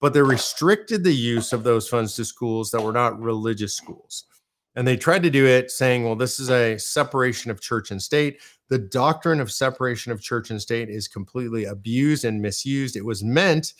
But 0.00 0.12
they 0.12 0.22
restricted 0.22 1.04
the 1.04 1.14
use 1.14 1.52
of 1.52 1.64
those 1.64 1.88
funds 1.88 2.14
to 2.16 2.24
schools 2.24 2.70
that 2.70 2.82
were 2.82 2.92
not 2.92 3.20
religious 3.20 3.74
schools. 3.74 4.24
And 4.74 4.86
they 4.86 4.96
tried 4.96 5.22
to 5.22 5.30
do 5.30 5.46
it 5.46 5.70
saying, 5.70 6.04
well, 6.04 6.16
this 6.16 6.40
is 6.40 6.50
a 6.50 6.78
separation 6.78 7.50
of 7.50 7.60
church 7.60 7.90
and 7.90 8.02
state. 8.02 8.40
The 8.68 8.78
doctrine 8.78 9.40
of 9.40 9.52
separation 9.52 10.12
of 10.12 10.22
church 10.22 10.50
and 10.50 10.60
state 10.60 10.88
is 10.88 11.08
completely 11.08 11.64
abused 11.64 12.24
and 12.24 12.40
misused. 12.40 12.96
It 12.96 13.04
was 13.04 13.22
meant 13.22 13.74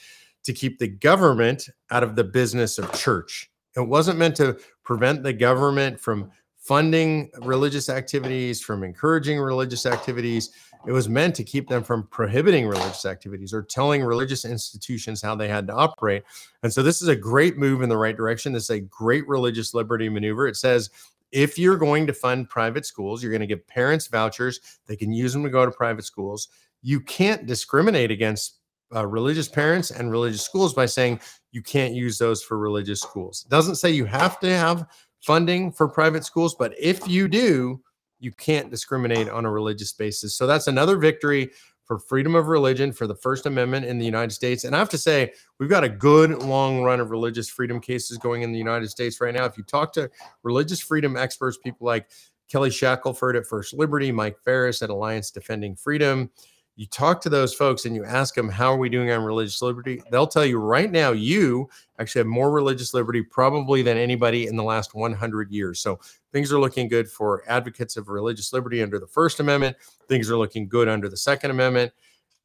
to 0.45 0.53
keep 0.53 0.79
the 0.79 0.89
government 0.89 1.69
out 1.91 2.03
of 2.03 2.15
the 2.15 2.25
business 2.25 2.79
of 2.79 2.93
church. 2.93 3.51
It 3.77 3.87
wasn't 3.87 4.19
meant 4.19 4.37
to 4.37 4.59
prevent 4.85 5.23
the 5.23 5.33
government 5.33 5.99
from 5.99 6.31
funding 6.63 7.29
religious 7.41 7.89
activities, 7.89 8.61
from 8.61 8.85
encouraging 8.85 9.41
religious 9.41 9.85
activities. 9.85 10.51
It 10.87 10.93
was 10.93 11.09
meant 11.09 11.35
to 11.37 11.45
keep 11.45 11.69
them 11.69 11.83
from 11.83 12.07
prohibiting 12.09 12.67
religious 12.67 13.05
activities 13.05 13.53
or 13.53 13.63
telling 13.63 14.03
religious 14.03 14.45
institutions 14.45 15.21
how 15.21 15.35
they 15.35 15.49
had 15.49 15.67
to 15.67 15.75
operate. 15.75 16.23
And 16.63 16.73
so 16.73 16.83
this 16.83 17.03
is 17.03 17.09
a 17.09 17.17
great 17.17 17.57
move 17.57 17.83
in 17.83 17.89
the 17.89 17.97
right 17.97 18.17
direction. 18.17 18.53
This 18.53 18.65
is 18.65 18.71
a 18.71 18.81
great 18.81 19.27
religious 19.27 19.75
liberty 19.75 20.09
maneuver. 20.09 20.47
It 20.47 20.57
says 20.57 20.91
if 21.33 21.59
you're 21.59 21.79
going 21.79 22.07
to 22.07 22.13
fund 22.13 22.49
private 22.49 22.87
schools, 22.87 23.23
you're 23.23 23.33
going 23.33 23.41
to 23.41 23.47
give 23.47 23.67
parents 23.67 24.07
vouchers, 24.07 24.61
they 24.87 24.97
can 24.97 25.13
use 25.13 25.33
them 25.33 25.43
to 25.43 25.51
go 25.51 25.65
to 25.65 25.73
private 25.73 26.05
schools. 26.05 26.49
You 26.83 27.01
can't 27.01 27.47
discriminate 27.47 28.11
against 28.11 28.59
uh, 28.95 29.07
religious 29.07 29.49
parents 29.49 29.91
and 29.91 30.11
religious 30.11 30.43
schools 30.43 30.75
by 30.75 30.87
saying 30.87 31.21
you 31.51 31.63
can't 31.63 31.95
use 31.95 32.19
those 32.19 32.43
for 32.43 32.59
religious 32.59 33.01
schools. 33.01 33.45
It 33.47 33.51
doesn't 33.51 33.77
say 33.77 33.91
you 33.91 34.05
have 34.05 34.39
to 34.41 34.51
have 34.51 34.87
funding 35.21 35.73
for 35.73 35.89
private 35.89 36.25
schools, 36.25 36.55
but 36.55 36.75
if 36.79 37.07
you 37.09 37.29
do, 37.29 37.81
you 38.19 38.33
can't 38.33 38.71
discriminate 38.71 39.29
on 39.29 39.45
a 39.45 39.51
religious 39.51 39.93
basis. 39.93 40.35
So 40.37 40.47
that's 40.47 40.67
another 40.69 40.97
victory 40.97 41.51
for 41.85 41.99
freedom 41.99 42.35
of 42.35 42.47
religion 42.47 42.93
for 42.93 43.07
the 43.07 43.15
First 43.15 43.47
Amendment 43.47 43.85
in 43.85 43.99
the 43.99 44.05
United 44.05 44.33
States. 44.33 44.65
And 44.65 44.75
I 44.75 44.79
have 44.79 44.89
to 44.91 44.99
say, 44.99 45.33
we've 45.59 45.69
got 45.69 45.85
a 45.85 45.89
good 45.89 46.43
long 46.43 46.83
run 46.83 47.01
of 47.01 47.11
religious 47.11 47.49
freedom 47.49 47.81
cases 47.81 48.19
going 48.19 48.43
in 48.43 48.53
the 48.53 48.59
United 48.59 48.89
States 48.89 49.21
right 49.21 49.35
now. 49.35 49.45
If 49.45 49.59
you 49.59 49.65
talk 49.65 49.93
to 49.95 50.09
religious 50.43 50.81
freedom 50.81 51.17
experts, 51.17 51.59
people 51.59 51.87
like 51.87 52.09
Kelly 52.49 52.71
Shackelford 52.71 53.37
at 53.37 53.47
First 53.47 53.75
Liberty, 53.75 54.13
Mike 54.13 54.39
Farris 54.45 54.83
at 54.83 54.91
Alliance 54.91 55.31
Defending 55.31 55.75
Freedom, 55.75 56.31
You 56.75 56.87
talk 56.87 57.21
to 57.23 57.29
those 57.29 57.53
folks 57.53 57.85
and 57.85 57.95
you 57.95 58.05
ask 58.05 58.35
them, 58.35 58.49
How 58.49 58.73
are 58.73 58.79
we 58.79 58.89
doing 58.89 59.11
on 59.11 59.23
religious 59.23 59.61
liberty? 59.61 60.03
They'll 60.11 60.27
tell 60.27 60.47
you 60.47 60.59
right 60.59 60.91
now, 60.91 61.13
you 61.13 61.69
actually 61.99 62.21
have 62.21 62.27
more 62.27 62.51
religious 62.51 62.95
liberty 62.95 63.23
probably 63.23 63.83
than 63.83 63.99
anybody 63.99 64.47
in 64.47 64.57
the 64.57 64.63
last 64.63 64.95
100 64.95 65.51
years. 65.51 65.81
So 65.81 66.01
things 66.33 66.51
are 66.51 66.59
looking 66.59 66.89
good 66.89 67.11
for 67.11 67.43
advocates 67.47 67.99
of 67.99 68.09
religious 68.09 68.53
liberty 68.55 68.83
under 68.83 68.99
the 68.99 69.07
First 69.07 69.39
Amendment. 69.39 69.77
Things 70.09 70.31
are 70.31 70.37
looking 70.39 70.67
good 70.67 70.89
under 70.89 71.11
the 71.11 71.17
Second 71.17 71.51
Amendment. 71.51 71.93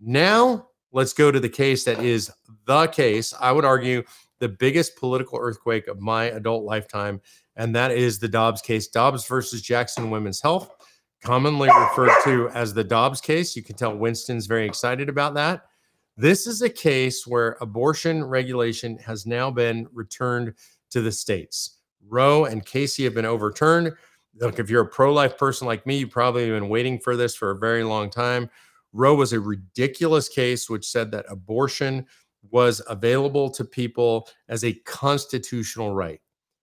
Now, 0.02 0.68
let's 0.92 1.14
go 1.14 1.32
to 1.32 1.40
the 1.40 1.50
case 1.50 1.86
that 1.86 2.04
is 2.04 2.30
the 2.66 2.88
case. 2.88 3.34
I 3.40 3.54
would 3.54 3.66
argue 3.66 4.04
the 4.40 4.50
biggest 4.50 4.98
political 4.98 5.40
earthquake 5.40 5.88
of 5.88 6.00
my 6.00 6.26
adult 6.26 6.64
lifetime, 6.64 7.22
and 7.56 7.76
that 7.76 7.92
is 7.92 8.20
the 8.20 8.28
Dobbs 8.28 8.62
case 8.62 8.88
Dobbs 8.88 9.26
versus 9.26 9.62
Jackson 9.62 10.10
Women's 10.10 10.42
Health 10.42 10.77
commonly 11.24 11.70
referred 11.70 12.12
to 12.24 12.50
as 12.50 12.74
the 12.74 12.84
Dobbs 12.84 13.22
case. 13.22 13.56
You 13.56 13.64
can 13.64 13.76
tell 13.76 13.96
Winston's 13.96 14.48
very 14.48 14.66
excited 14.66 15.10
about 15.10 15.34
that. 15.36 15.66
This 16.16 16.48
is 16.48 16.62
a 16.62 16.70
case 16.70 17.28
where 17.28 17.58
abortion 17.62 18.24
regulation 18.24 18.98
has 18.98 19.26
now 19.26 19.52
been 19.52 19.88
returned 19.94 20.54
to 20.90 21.02
the 21.02 21.12
states. 21.12 21.80
Roe 22.08 22.46
and 22.46 22.66
Casey 22.66 23.04
have 23.04 23.14
been 23.14 23.26
overturned. 23.26 23.94
Look, 24.40 24.60
if 24.60 24.70
you're 24.70 24.84
a 24.84 24.88
pro 24.88 25.14
life 25.14 25.38
person 25.38 25.68
like 25.68 25.86
me, 25.86 26.00
you've 26.00 26.10
probably 26.10 26.50
been 26.50 26.70
waiting 26.70 27.00
for 27.00 27.16
this 27.16 27.36
for 27.36 27.52
a 27.52 27.58
very 27.58 27.84
long 27.84 28.10
time. 28.10 28.50
Roe 28.94 29.16
was 29.16 29.34
a 29.34 29.40
ridiculous 29.40 30.30
case 30.30 30.70
which 30.70 30.88
said 30.88 31.12
that 31.12 31.26
abortion 31.30 32.06
was 32.50 32.82
available 32.88 33.50
to 33.52 33.66
people 33.66 34.28
as 34.48 34.64
a 34.64 34.74
constitutional 34.86 35.94
right. 35.94 36.22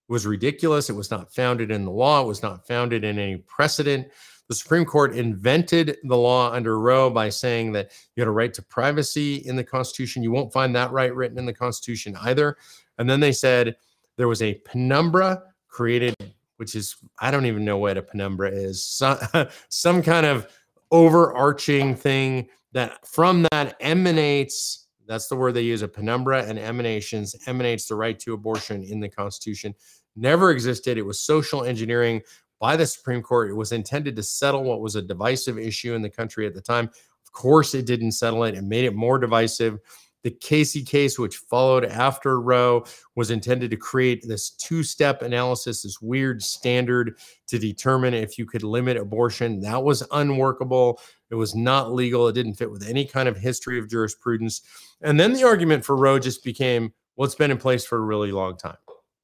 It 0.08 0.12
was 0.12 0.26
ridiculous. 0.26 0.90
It 0.90 0.94
was 0.94 1.11
not 1.11 1.34
founded 1.34 1.70
in 1.70 1.84
the 1.84 1.90
law, 1.90 2.23
it 2.23 2.26
was 2.26 2.42
not 2.42 2.66
founded 2.66 3.04
in 3.04 3.18
any 3.18 3.37
precedent. 3.37 4.08
The 4.48 4.54
Supreme 4.54 4.84
Court 4.84 5.16
invented 5.16 5.96
the 6.04 6.16
law 6.16 6.52
under 6.52 6.78
Roe 6.78 7.08
by 7.08 7.30
saying 7.30 7.72
that 7.72 7.92
you 8.14 8.20
had 8.20 8.28
a 8.28 8.32
right 8.32 8.52
to 8.54 8.62
privacy 8.62 9.36
in 9.36 9.56
the 9.56 9.64
Constitution. 9.64 10.22
You 10.22 10.32
won't 10.32 10.52
find 10.52 10.74
that 10.76 10.92
right 10.92 11.14
written 11.14 11.38
in 11.38 11.46
the 11.46 11.52
Constitution 11.52 12.16
either. 12.22 12.56
And 12.98 13.08
then 13.08 13.20
they 13.20 13.32
said 13.32 13.76
there 14.16 14.28
was 14.28 14.42
a 14.42 14.54
penumbra 14.66 15.42
created, 15.68 16.14
which 16.58 16.74
is, 16.74 16.96
I 17.20 17.30
don't 17.30 17.46
even 17.46 17.64
know 17.64 17.78
what 17.78 17.96
a 17.96 18.02
penumbra 18.02 18.50
is, 18.50 18.84
some, 18.84 19.18
some 19.68 20.02
kind 20.02 20.26
of 20.26 20.46
overarching 20.90 21.96
thing 21.96 22.48
that 22.72 23.06
from 23.06 23.46
that 23.50 23.76
emanates 23.80 24.86
that's 25.06 25.28
the 25.28 25.36
word 25.36 25.52
they 25.52 25.62
use 25.62 25.82
a 25.82 25.88
penumbra 25.88 26.44
and 26.44 26.58
emanations 26.58 27.34
emanates 27.46 27.86
the 27.86 27.94
right 27.94 28.18
to 28.18 28.34
abortion 28.34 28.82
in 28.82 29.00
the 29.00 29.08
constitution 29.08 29.74
never 30.16 30.50
existed 30.50 30.96
it 30.96 31.02
was 31.02 31.18
social 31.20 31.64
engineering 31.64 32.20
by 32.61 32.76
the 32.76 32.87
Supreme 32.87 33.23
Court. 33.23 33.50
It 33.50 33.54
was 33.54 33.73
intended 33.73 34.16
to 34.16 34.23
settle 34.23 34.64
what 34.64 34.80
was 34.80 34.96
a 34.96 35.02
divisive 35.02 35.58
issue 35.58 35.94
in 35.94 36.02
the 36.02 36.11
country 36.11 36.46
at 36.46 36.54
the 36.54 36.61
time. 36.61 36.87
Of 36.87 37.32
course, 37.32 37.75
it 37.75 37.87
didn't 37.87 38.12
settle 38.12 38.44
it. 38.44 38.54
It 38.54 38.62
made 38.62 38.84
it 38.84 38.94
more 38.94 39.18
divisive. 39.18 39.78
The 40.23 40.30
Casey 40.30 40.82
case, 40.82 41.18
which 41.18 41.37
followed 41.37 41.84
after 41.84 42.40
Roe, 42.40 42.87
was 43.14 43.30
intended 43.30 43.70
to 43.70 43.76
create 43.76 44.26
this 44.26 44.50
two 44.50 44.82
step 44.82 45.20
analysis, 45.20 45.82
this 45.82 46.00
weird 46.00 46.42
standard 46.42 47.18
to 47.49 47.58
determine 47.58 48.14
if 48.14 48.38
you 48.38 48.46
could 48.46 48.62
limit 48.62 48.96
abortion. 48.96 49.61
That 49.61 49.84
was 49.84 50.02
unworkable. 50.12 50.99
It 51.30 51.34
was 51.34 51.54
not 51.54 51.92
legal. 51.92 52.26
It 52.26 52.32
didn't 52.32 52.54
fit 52.54 52.70
with 52.70 52.88
any 52.88 53.04
kind 53.04 53.28
of 53.28 53.37
history 53.37 53.78
of 53.78 53.90
jurisprudence. 53.90 54.62
And 55.02 55.20
then 55.20 55.34
the 55.34 55.44
argument 55.44 55.84
for 55.84 55.94
Roe 55.94 56.18
just 56.18 56.42
became 56.42 56.94
well, 57.16 57.26
it's 57.26 57.34
been 57.34 57.50
in 57.50 57.58
place 57.58 57.84
for 57.84 57.99
a 57.99 58.00
really 58.00 58.32
long 58.32 58.56
time 58.56 58.76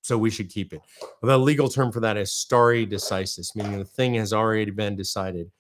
so 0.03 0.17
we 0.17 0.31
should 0.31 0.49
keep 0.49 0.73
it. 0.73 0.81
The 1.23 1.39
legal 1.39 1.69
term 1.69 1.93
for 1.93 2.01
that 2.01 2.17
is 2.17 2.33
stare 2.33 2.87
decisis, 2.87 3.55
meaning 3.55 3.79
the 3.79 3.85
thing 3.85 4.15
has 4.15 4.33
already 4.33 4.71
been 4.71 4.97
decided. 4.97 5.51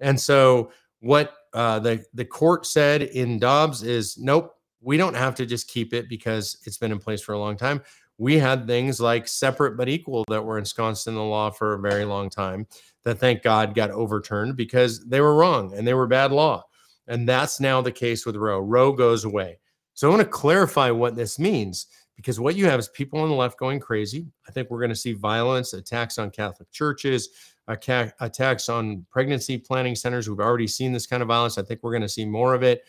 And 0.00 0.20
so 0.20 0.70
what 1.00 1.34
uh, 1.54 1.78
the 1.78 2.04
the 2.14 2.24
court 2.24 2.66
said 2.66 3.02
in 3.02 3.38
Dobbs 3.38 3.82
is, 3.82 4.18
nope, 4.18 4.54
we 4.80 4.96
don't 4.96 5.14
have 5.14 5.34
to 5.36 5.46
just 5.46 5.68
keep 5.68 5.94
it 5.94 6.08
because 6.08 6.58
it's 6.64 6.78
been 6.78 6.92
in 6.92 6.98
place 6.98 7.22
for 7.22 7.32
a 7.32 7.38
long 7.38 7.56
time. 7.56 7.82
We 8.18 8.38
had 8.38 8.66
things 8.66 9.00
like 9.00 9.28
separate 9.28 9.76
but 9.76 9.88
equal 9.88 10.24
that 10.28 10.44
were 10.44 10.58
ensconced 10.58 11.06
in 11.06 11.14
the 11.14 11.22
law 11.22 11.50
for 11.50 11.74
a 11.74 11.80
very 11.80 12.04
long 12.04 12.30
time 12.30 12.66
that 13.04 13.18
thank 13.18 13.42
God 13.42 13.74
got 13.74 13.90
overturned 13.90 14.56
because 14.56 15.04
they 15.04 15.20
were 15.20 15.34
wrong 15.34 15.74
and 15.74 15.86
they 15.86 15.94
were 15.94 16.06
bad 16.06 16.32
law. 16.32 16.64
And 17.08 17.28
that's 17.28 17.60
now 17.60 17.80
the 17.80 17.92
case 17.92 18.26
with 18.26 18.36
Roe. 18.36 18.58
Roe 18.58 18.92
goes 18.92 19.24
away. 19.24 19.58
So 19.94 20.08
I 20.08 20.10
want 20.10 20.22
to 20.22 20.28
clarify 20.28 20.90
what 20.90 21.14
this 21.14 21.38
means 21.38 21.86
because 22.16 22.40
what 22.40 22.56
you 22.56 22.64
have 22.66 22.80
is 22.80 22.88
people 22.88 23.20
on 23.20 23.28
the 23.28 23.34
left 23.34 23.58
going 23.58 23.78
crazy. 23.78 24.26
I 24.48 24.52
think 24.52 24.70
we're 24.70 24.80
going 24.80 24.90
to 24.90 24.96
see 24.96 25.12
violence, 25.12 25.74
attacks 25.74 26.18
on 26.18 26.30
Catholic 26.30 26.70
churches, 26.72 27.28
attacks 27.68 28.68
on 28.68 29.04
pregnancy 29.10 29.58
planning 29.58 29.94
centers. 29.94 30.28
We've 30.28 30.40
already 30.40 30.66
seen 30.66 30.92
this 30.92 31.06
kind 31.06 31.22
of 31.22 31.28
violence. 31.28 31.58
I 31.58 31.62
think 31.62 31.82
we're 31.82 31.92
going 31.92 32.02
to 32.02 32.08
see 32.08 32.24
more 32.24 32.54
of 32.54 32.62
it. 32.62 32.84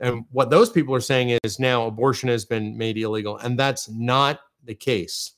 And 0.00 0.24
what 0.32 0.50
those 0.50 0.68
people 0.68 0.94
are 0.94 1.00
saying 1.00 1.38
is 1.44 1.60
now 1.60 1.86
abortion 1.86 2.28
has 2.28 2.44
been 2.44 2.76
made 2.76 2.98
illegal. 2.98 3.36
And 3.38 3.56
that's 3.56 3.88
not 3.88 4.40
the 4.64 4.74
case. 4.74 5.32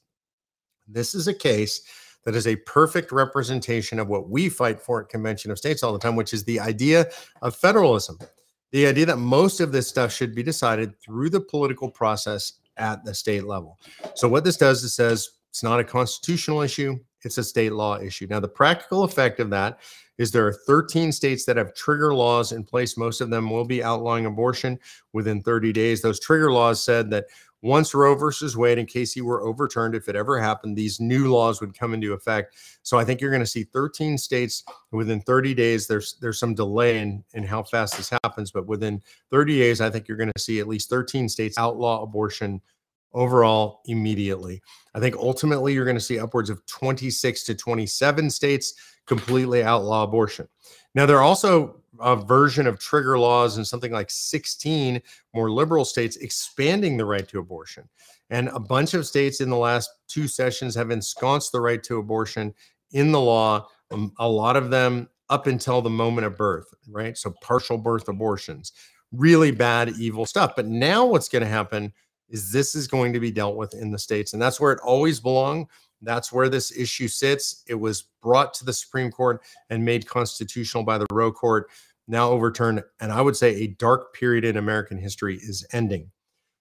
This 0.88 1.14
is 1.14 1.28
a 1.28 1.34
case 1.34 1.82
that 2.24 2.34
is 2.34 2.46
a 2.46 2.56
perfect 2.56 3.12
representation 3.12 3.98
of 3.98 4.08
what 4.08 4.30
we 4.30 4.48
fight 4.48 4.80
for 4.80 5.02
at 5.02 5.10
Convention 5.10 5.50
of 5.50 5.58
States 5.58 5.82
all 5.82 5.92
the 5.92 5.98
time, 5.98 6.16
which 6.16 6.32
is 6.32 6.44
the 6.44 6.60
idea 6.60 7.06
of 7.42 7.54
federalism. 7.54 8.18
The 8.70 8.86
idea 8.86 9.04
that 9.06 9.18
most 9.18 9.60
of 9.60 9.70
this 9.70 9.86
stuff 9.86 10.12
should 10.12 10.34
be 10.34 10.42
decided 10.42 10.98
through 10.98 11.28
the 11.30 11.40
political 11.40 11.90
process 11.90 12.54
at 12.76 13.04
the 13.04 13.14
state 13.14 13.44
level. 13.44 13.78
So 14.14 14.28
what 14.28 14.44
this 14.44 14.56
does, 14.56 14.78
is 14.78 14.84
it 14.84 14.94
says 14.94 15.30
it's 15.50 15.62
not 15.62 15.80
a 15.80 15.84
constitutional 15.84 16.62
issue, 16.62 16.98
it's 17.22 17.38
a 17.38 17.44
state 17.44 17.72
law 17.72 17.98
issue. 17.98 18.26
Now, 18.28 18.40
the 18.40 18.48
practical 18.48 19.04
effect 19.04 19.40
of 19.40 19.50
that 19.50 19.80
is 20.18 20.30
there 20.30 20.46
are 20.46 20.52
13 20.66 21.10
states 21.10 21.44
that 21.44 21.56
have 21.56 21.74
trigger 21.74 22.14
laws 22.14 22.52
in 22.52 22.64
place. 22.64 22.96
Most 22.96 23.20
of 23.20 23.30
them 23.30 23.50
will 23.50 23.64
be 23.64 23.82
outlawing 23.82 24.26
abortion 24.26 24.78
within 25.12 25.42
30 25.42 25.72
days. 25.72 26.02
Those 26.02 26.20
trigger 26.20 26.52
laws 26.52 26.84
said 26.84 27.10
that 27.10 27.26
once 27.64 27.94
Roe 27.94 28.14
versus 28.14 28.58
Wade 28.58 28.78
and 28.78 28.86
Casey 28.86 29.22
were 29.22 29.40
overturned, 29.40 29.94
if 29.94 30.06
it 30.10 30.14
ever 30.14 30.38
happened, 30.38 30.76
these 30.76 31.00
new 31.00 31.32
laws 31.32 31.62
would 31.62 31.76
come 31.76 31.94
into 31.94 32.12
effect. 32.12 32.56
So 32.82 32.98
I 32.98 33.04
think 33.04 33.22
you're 33.22 33.30
going 33.30 33.40
to 33.40 33.46
see 33.46 33.64
13 33.64 34.18
states 34.18 34.62
within 34.92 35.22
30 35.22 35.54
days. 35.54 35.86
There's 35.86 36.18
there's 36.20 36.38
some 36.38 36.54
delay 36.54 36.98
in, 36.98 37.24
in 37.32 37.42
how 37.42 37.62
fast 37.62 37.96
this 37.96 38.12
happens, 38.22 38.50
but 38.50 38.66
within 38.66 39.02
30 39.30 39.58
days, 39.58 39.80
I 39.80 39.88
think 39.88 40.06
you're 40.06 40.18
going 40.18 40.32
to 40.36 40.42
see 40.42 40.60
at 40.60 40.68
least 40.68 40.90
13 40.90 41.26
states 41.26 41.56
outlaw 41.56 42.02
abortion 42.02 42.60
overall 43.14 43.80
immediately. 43.86 44.60
I 44.94 45.00
think 45.00 45.16
ultimately 45.16 45.72
you're 45.72 45.86
going 45.86 45.96
to 45.96 46.02
see 46.02 46.18
upwards 46.18 46.50
of 46.50 46.64
26 46.66 47.44
to 47.44 47.54
27 47.54 48.28
states 48.28 48.74
completely 49.06 49.62
outlaw 49.62 50.02
abortion. 50.02 50.48
Now, 50.94 51.06
there 51.06 51.16
are 51.16 51.22
also 51.22 51.80
a 52.00 52.16
version 52.16 52.66
of 52.66 52.78
trigger 52.78 53.18
laws 53.18 53.58
in 53.58 53.64
something 53.64 53.92
like 53.92 54.10
16 54.10 55.00
more 55.34 55.50
liberal 55.50 55.84
states 55.84 56.16
expanding 56.16 56.96
the 56.96 57.04
right 57.04 57.28
to 57.28 57.38
abortion. 57.38 57.88
And 58.30 58.48
a 58.48 58.60
bunch 58.60 58.94
of 58.94 59.06
states 59.06 59.40
in 59.40 59.50
the 59.50 59.56
last 59.56 59.90
two 60.08 60.26
sessions 60.26 60.74
have 60.74 60.90
ensconced 60.90 61.52
the 61.52 61.60
right 61.60 61.82
to 61.84 61.98
abortion 61.98 62.54
in 62.92 63.12
the 63.12 63.20
law, 63.20 63.68
um, 63.90 64.12
a 64.18 64.28
lot 64.28 64.56
of 64.56 64.70
them 64.70 65.08
up 65.30 65.46
until 65.46 65.82
the 65.82 65.90
moment 65.90 66.26
of 66.26 66.36
birth, 66.36 66.72
right? 66.88 67.16
So 67.16 67.34
partial 67.42 67.78
birth 67.78 68.08
abortions, 68.08 68.72
really 69.12 69.50
bad, 69.50 69.90
evil 69.98 70.26
stuff. 70.26 70.54
But 70.56 70.66
now 70.66 71.04
what's 71.04 71.28
going 71.28 71.42
to 71.42 71.48
happen 71.48 71.92
is 72.28 72.50
this 72.52 72.74
is 72.74 72.86
going 72.86 73.12
to 73.12 73.20
be 73.20 73.30
dealt 73.30 73.56
with 73.56 73.74
in 73.74 73.90
the 73.90 73.98
states. 73.98 74.32
And 74.32 74.40
that's 74.40 74.60
where 74.60 74.72
it 74.72 74.80
always 74.84 75.20
belonged. 75.20 75.66
That's 76.04 76.32
where 76.32 76.48
this 76.48 76.76
issue 76.76 77.08
sits. 77.08 77.62
It 77.66 77.74
was 77.74 78.04
brought 78.22 78.54
to 78.54 78.64
the 78.64 78.72
Supreme 78.72 79.10
Court 79.10 79.42
and 79.70 79.84
made 79.84 80.06
constitutional 80.06 80.84
by 80.84 80.98
the 80.98 81.06
Roe 81.12 81.32
Court, 81.32 81.70
now 82.08 82.30
overturned. 82.30 82.82
And 83.00 83.12
I 83.12 83.20
would 83.20 83.36
say 83.36 83.54
a 83.54 83.68
dark 83.68 84.14
period 84.14 84.44
in 84.44 84.56
American 84.56 84.98
history 84.98 85.36
is 85.36 85.66
ending. 85.72 86.10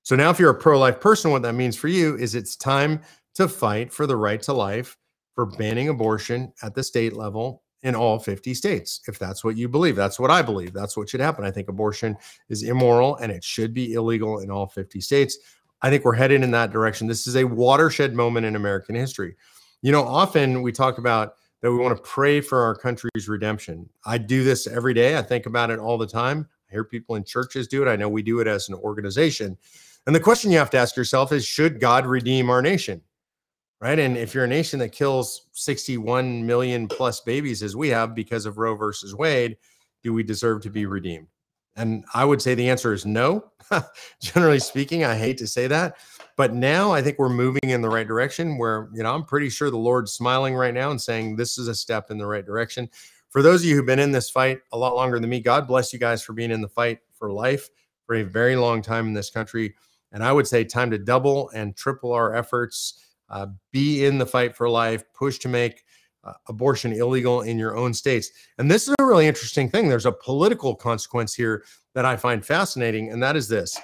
So 0.03 0.15
now, 0.15 0.29
if 0.29 0.39
you're 0.39 0.49
a 0.49 0.55
pro 0.55 0.77
life 0.77 0.99
person, 0.99 1.31
what 1.31 1.43
that 1.43 1.53
means 1.53 1.77
for 1.77 1.87
you 1.87 2.17
is 2.17 2.35
it's 2.35 2.55
time 2.55 3.01
to 3.35 3.47
fight 3.47 3.91
for 3.91 4.05
the 4.05 4.17
right 4.17 4.41
to 4.43 4.53
life, 4.53 4.97
for 5.33 5.45
banning 5.45 5.89
abortion 5.89 6.53
at 6.61 6.75
the 6.75 6.83
state 6.83 7.13
level 7.13 7.63
in 7.83 7.95
all 7.95 8.19
50 8.19 8.53
states. 8.53 9.01
If 9.07 9.19
that's 9.19 9.43
what 9.43 9.57
you 9.57 9.67
believe, 9.67 9.95
that's 9.95 10.19
what 10.19 10.31
I 10.31 10.41
believe. 10.41 10.73
That's 10.73 10.95
what 10.95 11.09
should 11.09 11.19
happen. 11.19 11.45
I 11.45 11.51
think 11.51 11.69
abortion 11.69 12.17
is 12.49 12.63
immoral 12.63 13.17
and 13.17 13.31
it 13.31 13.43
should 13.43 13.73
be 13.73 13.93
illegal 13.93 14.39
in 14.39 14.49
all 14.49 14.67
50 14.67 15.01
states. 15.01 15.37
I 15.83 15.89
think 15.89 16.05
we're 16.05 16.13
headed 16.13 16.43
in 16.43 16.51
that 16.51 16.71
direction. 16.71 17.07
This 17.07 17.27
is 17.27 17.35
a 17.35 17.43
watershed 17.43 18.13
moment 18.13 18.45
in 18.45 18.55
American 18.55 18.95
history. 18.95 19.35
You 19.81 19.91
know, 19.91 20.03
often 20.03 20.61
we 20.61 20.71
talk 20.71 20.97
about 20.97 21.35
that 21.61 21.71
we 21.71 21.77
want 21.77 21.95
to 21.95 22.01
pray 22.03 22.39
for 22.39 22.61
our 22.61 22.73
country's 22.73 23.27
redemption. 23.27 23.89
I 24.05 24.17
do 24.17 24.45
this 24.45 24.65
every 24.65 24.93
day. 24.93 25.17
I 25.17 25.21
think 25.21 25.45
about 25.45 25.71
it 25.71 25.79
all 25.79 25.97
the 25.97 26.07
time. 26.07 26.47
I 26.69 26.71
hear 26.71 26.85
people 26.85 27.15
in 27.15 27.25
churches 27.25 27.67
do 27.67 27.85
it. 27.85 27.89
I 27.89 27.97
know 27.97 28.07
we 28.07 28.23
do 28.23 28.39
it 28.39 28.47
as 28.47 28.69
an 28.69 28.75
organization. 28.75 29.57
And 30.07 30.15
the 30.15 30.21
question 30.21 30.51
you 30.51 30.57
have 30.57 30.69
to 30.71 30.77
ask 30.77 30.95
yourself 30.95 31.33
is 31.33 31.45
should 31.45 31.81
God 31.81 32.05
redeem 32.05 32.49
our 32.49 32.61
nation? 32.61 33.01
Right. 33.81 33.99
And 33.99 34.15
if 34.15 34.33
you're 34.33 34.45
a 34.45 34.47
nation 34.47 34.79
that 34.79 34.93
kills 34.93 35.47
61 35.51 36.45
million 36.45 36.87
plus 36.87 37.19
babies 37.19 37.61
as 37.61 37.75
we 37.75 37.89
have 37.89 38.15
because 38.15 38.45
of 38.45 38.57
Roe 38.57 38.75
versus 38.75 39.13
Wade, 39.13 39.57
do 40.03 40.13
we 40.13 40.23
deserve 40.23 40.61
to 40.61 40.69
be 40.69 40.85
redeemed? 40.85 41.27
And 41.75 42.05
I 42.13 42.23
would 42.25 42.41
say 42.41 42.53
the 42.53 42.69
answer 42.69 42.93
is 42.93 43.05
no. 43.05 43.51
Generally 44.21 44.59
speaking, 44.59 45.03
I 45.03 45.15
hate 45.15 45.37
to 45.39 45.47
say 45.47 45.67
that, 45.67 45.97
but 46.37 46.53
now 46.53 46.91
I 46.91 47.01
think 47.01 47.17
we're 47.17 47.29
moving 47.29 47.69
in 47.69 47.81
the 47.81 47.89
right 47.89 48.07
direction 48.07 48.57
where, 48.57 48.89
you 48.93 49.01
know, 49.01 49.13
I'm 49.13 49.23
pretty 49.23 49.49
sure 49.49 49.71
the 49.71 49.77
Lord's 49.77 50.11
smiling 50.11 50.53
right 50.55 50.73
now 50.73 50.91
and 50.91 51.01
saying 51.01 51.35
this 51.35 51.57
is 51.57 51.67
a 51.67 51.75
step 51.75 52.11
in 52.11 52.17
the 52.17 52.27
right 52.27 52.45
direction. 52.45 52.89
for 53.29 53.41
those 53.41 53.61
of 53.61 53.69
you 53.69 53.75
who've 53.75 53.85
been 53.85 53.97
in 53.97 54.11
this 54.11 54.29
fight 54.29 54.59
a 54.71 54.77
lot 54.77 54.95
longer 54.95 55.19
than 55.19 55.29
me, 55.29 55.39
God 55.39 55.67
bless 55.67 55.91
you 55.91 55.97
guys 55.97 56.21
for 56.21 56.33
being 56.33 56.51
in 56.51 56.61
the 56.61 56.67
fight 56.67 56.99
for 57.15 57.31
life 57.31 57.69
for 58.05 58.15
a 58.15 58.23
very 58.23 58.55
long 58.55 58.81
time 58.81 59.07
in 59.07 59.13
this 59.13 59.31
country. 59.31 59.73
And 60.11 60.23
I 60.23 60.31
would 60.31 60.47
say 60.47 60.63
time 60.63 60.91
to 60.91 60.99
double 60.99 61.49
and 61.49 61.75
triple 61.75 62.11
our 62.11 62.35
efforts. 62.35 62.99
Uh, 63.29 63.47
be 63.71 64.05
in 64.05 64.19
the 64.19 64.25
fight 64.25 64.55
for 64.55 64.69
life, 64.69 65.03
push 65.13 65.39
to 65.39 65.49
make 65.49 65.83
uh, 66.23 66.33
abortion 66.47 66.93
illegal 66.93 67.41
in 67.41 67.57
your 67.57 67.75
own 67.75 67.93
states. 67.93 68.31
And 68.57 68.69
this 68.69 68.87
is 68.87 68.95
a 68.99 69.05
really 69.05 69.27
interesting 69.27 69.69
thing. 69.69 69.89
There's 69.89 70.05
a 70.05 70.11
political 70.11 70.75
consequence 70.75 71.33
here 71.33 71.63
that 71.93 72.05
I 72.05 72.15
find 72.15 72.45
fascinating, 72.45 73.11
and 73.11 73.21
that 73.21 73.35
is 73.35 73.47
this. 73.47 73.79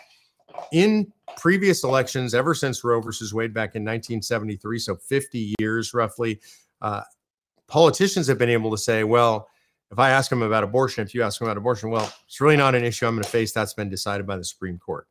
In 0.71 1.11
previous 1.37 1.83
elections, 1.83 2.33
ever 2.33 2.53
since 2.53 2.83
Roe 2.83 3.01
versus 3.01 3.33
Wade 3.33 3.53
back 3.53 3.75
in 3.75 3.83
1973, 3.83 4.79
so 4.79 4.95
50 4.95 5.55
years 5.59 5.93
roughly, 5.93 6.39
uh, 6.81 7.01
politicians 7.67 8.27
have 8.27 8.37
been 8.37 8.49
able 8.49 8.71
to 8.71 8.77
say, 8.77 9.03
well, 9.03 9.47
if 9.91 9.97
I 9.97 10.11
ask 10.11 10.29
them 10.29 10.43
about 10.43 10.63
abortion, 10.63 11.03
if 11.03 11.15
you 11.15 11.23
ask 11.23 11.39
them 11.39 11.47
about 11.47 11.57
abortion, 11.57 11.89
well, 11.89 12.13
it's 12.27 12.41
really 12.41 12.57
not 12.57 12.75
an 12.75 12.83
issue 12.83 13.07
I'm 13.07 13.15
going 13.15 13.23
to 13.23 13.29
face. 13.29 13.53
That's 13.53 13.73
been 13.73 13.89
decided 13.89 14.27
by 14.27 14.37
the 14.37 14.43
Supreme 14.43 14.77
Court. 14.77 15.07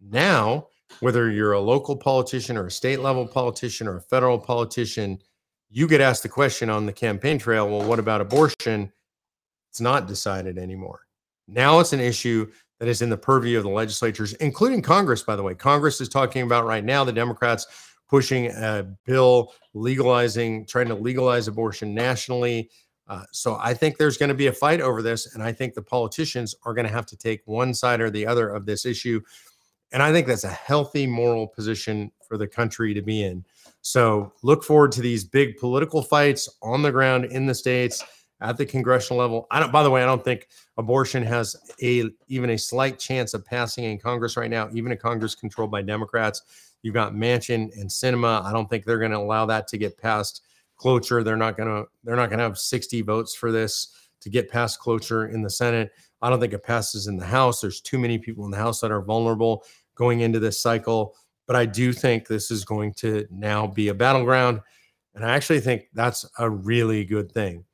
Now, 0.00 0.68
whether 1.00 1.30
you're 1.30 1.52
a 1.52 1.60
local 1.60 1.96
politician 1.96 2.56
or 2.56 2.66
a 2.66 2.70
state 2.70 3.00
level 3.00 3.26
politician 3.26 3.88
or 3.88 3.96
a 3.96 4.02
federal 4.02 4.38
politician, 4.38 5.18
you 5.72 5.88
get 5.88 6.02
asked 6.02 6.22
the 6.22 6.28
question 6.28 6.68
on 6.68 6.84
the 6.84 6.92
campaign 6.92 7.38
trail 7.38 7.68
well, 7.68 7.86
what 7.86 7.98
about 7.98 8.20
abortion? 8.20 8.92
It's 9.70 9.80
not 9.80 10.06
decided 10.06 10.58
anymore. 10.58 11.00
Now 11.48 11.80
it's 11.80 11.94
an 11.94 12.00
issue 12.00 12.50
that 12.78 12.88
is 12.88 13.00
in 13.00 13.08
the 13.08 13.16
purview 13.16 13.56
of 13.56 13.64
the 13.64 13.70
legislatures, 13.70 14.34
including 14.34 14.82
Congress, 14.82 15.22
by 15.22 15.34
the 15.34 15.42
way. 15.42 15.54
Congress 15.54 16.00
is 16.00 16.08
talking 16.08 16.42
about 16.42 16.66
right 16.66 16.84
now 16.84 17.04
the 17.04 17.12
Democrats 17.12 17.66
pushing 18.08 18.48
a 18.48 18.86
bill 19.06 19.54
legalizing, 19.72 20.66
trying 20.66 20.88
to 20.88 20.94
legalize 20.94 21.48
abortion 21.48 21.94
nationally. 21.94 22.68
Uh, 23.08 23.24
so 23.32 23.56
I 23.58 23.72
think 23.72 23.96
there's 23.96 24.18
going 24.18 24.28
to 24.28 24.34
be 24.34 24.48
a 24.48 24.52
fight 24.52 24.82
over 24.82 25.00
this. 25.00 25.34
And 25.34 25.42
I 25.42 25.52
think 25.52 25.72
the 25.72 25.82
politicians 25.82 26.54
are 26.64 26.74
going 26.74 26.86
to 26.86 26.92
have 26.92 27.06
to 27.06 27.16
take 27.16 27.40
one 27.46 27.72
side 27.72 28.02
or 28.02 28.10
the 28.10 28.26
other 28.26 28.50
of 28.50 28.66
this 28.66 28.84
issue. 28.84 29.22
And 29.92 30.02
I 30.02 30.12
think 30.12 30.26
that's 30.26 30.44
a 30.44 30.48
healthy 30.48 31.06
moral 31.06 31.46
position 31.46 32.12
for 32.28 32.36
the 32.36 32.46
country 32.46 32.92
to 32.92 33.02
be 33.02 33.22
in. 33.22 33.44
So 33.82 34.32
look 34.42 34.64
forward 34.64 34.92
to 34.92 35.00
these 35.00 35.24
big 35.24 35.56
political 35.56 36.02
fights 36.02 36.48
on 36.62 36.82
the 36.82 36.92
ground 36.92 37.26
in 37.26 37.46
the 37.46 37.54
states 37.54 38.02
at 38.40 38.56
the 38.56 38.66
congressional 38.66 39.18
level. 39.18 39.46
I 39.50 39.60
don't 39.60 39.72
by 39.72 39.82
the 39.82 39.90
way, 39.90 40.02
I 40.02 40.06
don't 40.06 40.24
think 40.24 40.48
abortion 40.78 41.22
has 41.24 41.56
a 41.82 42.04
even 42.28 42.50
a 42.50 42.58
slight 42.58 42.98
chance 42.98 43.34
of 43.34 43.44
passing 43.44 43.84
in 43.84 43.98
Congress 43.98 44.36
right 44.36 44.50
now, 44.50 44.68
even 44.72 44.92
a 44.92 44.96
Congress 44.96 45.34
controlled 45.34 45.70
by 45.70 45.82
Democrats. 45.82 46.42
You've 46.82 46.94
got 46.94 47.14
Manchin 47.14 47.70
and 47.78 47.88
Sinema. 47.88 48.44
I 48.44 48.52
don't 48.52 48.68
think 48.68 48.84
they're 48.84 48.98
going 48.98 49.12
to 49.12 49.18
allow 49.18 49.46
that 49.46 49.68
to 49.68 49.78
get 49.78 49.98
past 49.98 50.42
cloture. 50.76 51.22
They're 51.22 51.36
not 51.36 51.56
going 51.56 51.68
to 51.68 51.88
they're 52.04 52.16
not 52.16 52.28
going 52.28 52.38
to 52.38 52.44
have 52.44 52.58
60 52.58 53.02
votes 53.02 53.34
for 53.34 53.52
this 53.52 54.08
to 54.20 54.30
get 54.30 54.50
past 54.50 54.78
cloture 54.78 55.28
in 55.28 55.42
the 55.42 55.50
Senate. 55.50 55.90
I 56.20 56.30
don't 56.30 56.40
think 56.40 56.52
it 56.52 56.62
passes 56.62 57.08
in 57.08 57.16
the 57.16 57.26
House. 57.26 57.60
There's 57.60 57.80
too 57.80 57.98
many 57.98 58.18
people 58.18 58.44
in 58.44 58.50
the 58.50 58.56
House 58.56 58.80
that 58.80 58.92
are 58.92 59.02
vulnerable 59.02 59.64
going 59.94 60.20
into 60.20 60.38
this 60.38 60.60
cycle. 60.60 61.16
But 61.52 61.58
I 61.58 61.66
do 61.66 61.92
think 61.92 62.26
this 62.26 62.50
is 62.50 62.64
going 62.64 62.94
to 62.94 63.26
now 63.30 63.66
be 63.66 63.88
a 63.88 63.94
battleground. 63.94 64.62
And 65.14 65.22
I 65.22 65.36
actually 65.36 65.60
think 65.60 65.82
that's 65.92 66.24
a 66.38 66.48
really 66.48 67.04
good 67.04 67.30
thing. 67.30 67.66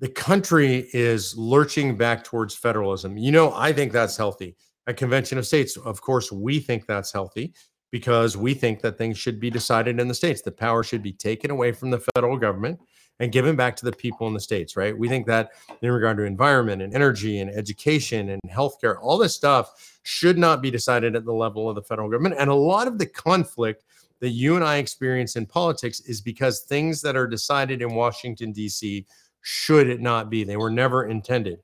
The 0.00 0.08
country 0.08 0.88
is 0.92 1.36
lurching 1.36 1.96
back 1.96 2.24
towards 2.24 2.56
federalism. 2.56 3.16
You 3.16 3.30
know, 3.30 3.54
I 3.54 3.72
think 3.72 3.92
that's 3.92 4.16
healthy. 4.16 4.56
At 4.88 4.96
Convention 4.96 5.38
of 5.38 5.46
States, 5.46 5.76
of 5.76 6.00
course, 6.00 6.32
we 6.32 6.58
think 6.58 6.84
that's 6.88 7.12
healthy 7.12 7.54
because 7.92 8.36
we 8.36 8.54
think 8.54 8.80
that 8.80 8.98
things 8.98 9.18
should 9.18 9.38
be 9.38 9.50
decided 9.50 10.00
in 10.00 10.08
the 10.08 10.14
states. 10.14 10.42
The 10.42 10.50
power 10.50 10.82
should 10.82 11.04
be 11.04 11.12
taken 11.12 11.52
away 11.52 11.70
from 11.70 11.90
the 11.90 12.04
federal 12.16 12.36
government 12.36 12.80
and 13.22 13.30
given 13.30 13.54
back 13.54 13.76
to 13.76 13.84
the 13.84 13.92
people 13.92 14.26
in 14.26 14.34
the 14.34 14.40
states, 14.40 14.76
right? 14.76 14.98
We 14.98 15.08
think 15.08 15.28
that 15.28 15.52
in 15.80 15.92
regard 15.92 16.16
to 16.16 16.24
environment 16.24 16.82
and 16.82 16.92
energy 16.92 17.38
and 17.38 17.48
education 17.48 18.30
and 18.30 18.42
healthcare, 18.50 18.96
all 19.00 19.16
this 19.16 19.32
stuff 19.32 19.96
should 20.02 20.36
not 20.36 20.60
be 20.60 20.72
decided 20.72 21.14
at 21.14 21.24
the 21.24 21.32
level 21.32 21.68
of 21.68 21.76
the 21.76 21.82
federal 21.84 22.10
government. 22.10 22.34
And 22.36 22.50
a 22.50 22.54
lot 22.54 22.88
of 22.88 22.98
the 22.98 23.06
conflict 23.06 23.84
that 24.18 24.30
you 24.30 24.56
and 24.56 24.64
I 24.64 24.78
experience 24.78 25.36
in 25.36 25.46
politics 25.46 26.00
is 26.00 26.20
because 26.20 26.62
things 26.62 27.00
that 27.02 27.14
are 27.14 27.28
decided 27.28 27.80
in 27.80 27.94
Washington, 27.94 28.50
D.C. 28.50 29.06
should 29.40 29.88
it 29.88 30.00
not 30.00 30.28
be. 30.28 30.42
They 30.42 30.56
were 30.56 30.68
never 30.68 31.06
intended. 31.06 31.60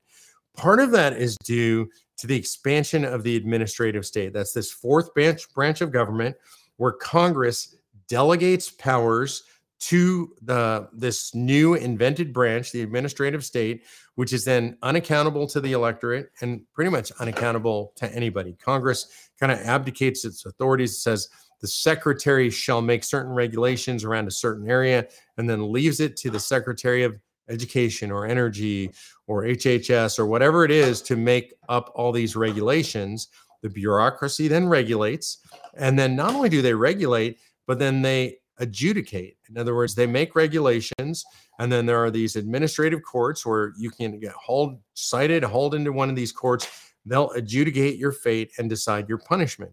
Part 0.55 0.79
of 0.79 0.91
that 0.91 1.11
is 1.11 1.35
due 1.43 1.89
to 2.19 2.27
the 2.27 2.37
expansion 2.37 3.03
of 3.03 3.23
the 3.23 3.35
administrative 3.35 4.05
state. 4.05 4.31
That's 4.31 4.53
this 4.53 4.71
fourth 4.71 5.13
branch, 5.13 5.53
branch 5.53 5.81
of 5.81 5.91
government 5.91 6.37
where 6.77 6.93
Congress 6.93 7.75
delegates 8.07 8.69
powers 8.69 9.43
to 9.79 10.33
the 10.41 10.89
this 10.93 11.33
new 11.33 11.73
invented 11.73 12.33
branch, 12.33 12.71
the 12.71 12.81
administrative 12.81 13.45
state, 13.45 13.83
which 14.15 14.33
is 14.33 14.43
then 14.43 14.77
unaccountable 14.81 15.47
to 15.47 15.61
the 15.61 15.71
electorate 15.71 16.31
and 16.41 16.61
pretty 16.73 16.91
much 16.91 17.11
unaccountable 17.19 17.93
to 17.95 18.13
anybody. 18.13 18.57
Congress 18.61 19.29
kind 19.39 19.51
of 19.51 19.59
abdicates 19.59 20.25
its 20.25 20.45
authorities, 20.45 21.01
says 21.01 21.29
the 21.61 21.67
secretary 21.67 22.49
shall 22.49 22.81
make 22.81 23.03
certain 23.03 23.31
regulations 23.31 24.03
around 24.03 24.27
a 24.27 24.31
certain 24.31 24.69
area, 24.69 25.07
and 25.37 25.49
then 25.49 25.71
leaves 25.71 25.99
it 25.99 26.17
to 26.17 26.29
the 26.29 26.39
secretary 26.39 27.03
of 27.03 27.19
education 27.49 28.11
or 28.11 28.25
energy 28.25 28.91
or 29.27 29.43
HHS 29.43 30.19
or 30.19 30.25
whatever 30.25 30.63
it 30.63 30.71
is 30.71 31.01
to 31.03 31.15
make 31.15 31.53
up 31.67 31.91
all 31.95 32.11
these 32.11 32.35
regulations. 32.35 33.29
The 33.61 33.69
bureaucracy 33.69 34.47
then 34.47 34.69
regulates. 34.69 35.39
And 35.75 35.97
then 35.97 36.15
not 36.15 36.33
only 36.33 36.49
do 36.49 36.61
they 36.61 36.73
regulate, 36.73 37.39
but 37.67 37.79
then 37.79 38.01
they 38.01 38.37
adjudicate. 38.59 39.37
In 39.49 39.57
other 39.57 39.75
words, 39.75 39.95
they 39.95 40.05
make 40.05 40.35
regulations, 40.35 41.25
and 41.59 41.71
then 41.71 41.85
there 41.85 42.03
are 42.03 42.11
these 42.11 42.35
administrative 42.35 43.01
courts 43.03 43.45
where 43.45 43.73
you 43.77 43.89
can 43.89 44.19
get 44.19 44.33
hauled, 44.33 44.79
cited, 44.93 45.43
hauled 45.43 45.75
into 45.75 45.91
one 45.91 46.09
of 46.09 46.15
these 46.15 46.31
courts. 46.31 46.67
They'll 47.05 47.31
adjudicate 47.31 47.97
your 47.97 48.11
fate 48.11 48.51
and 48.57 48.69
decide 48.69 49.09
your 49.09 49.19
punishment. 49.19 49.71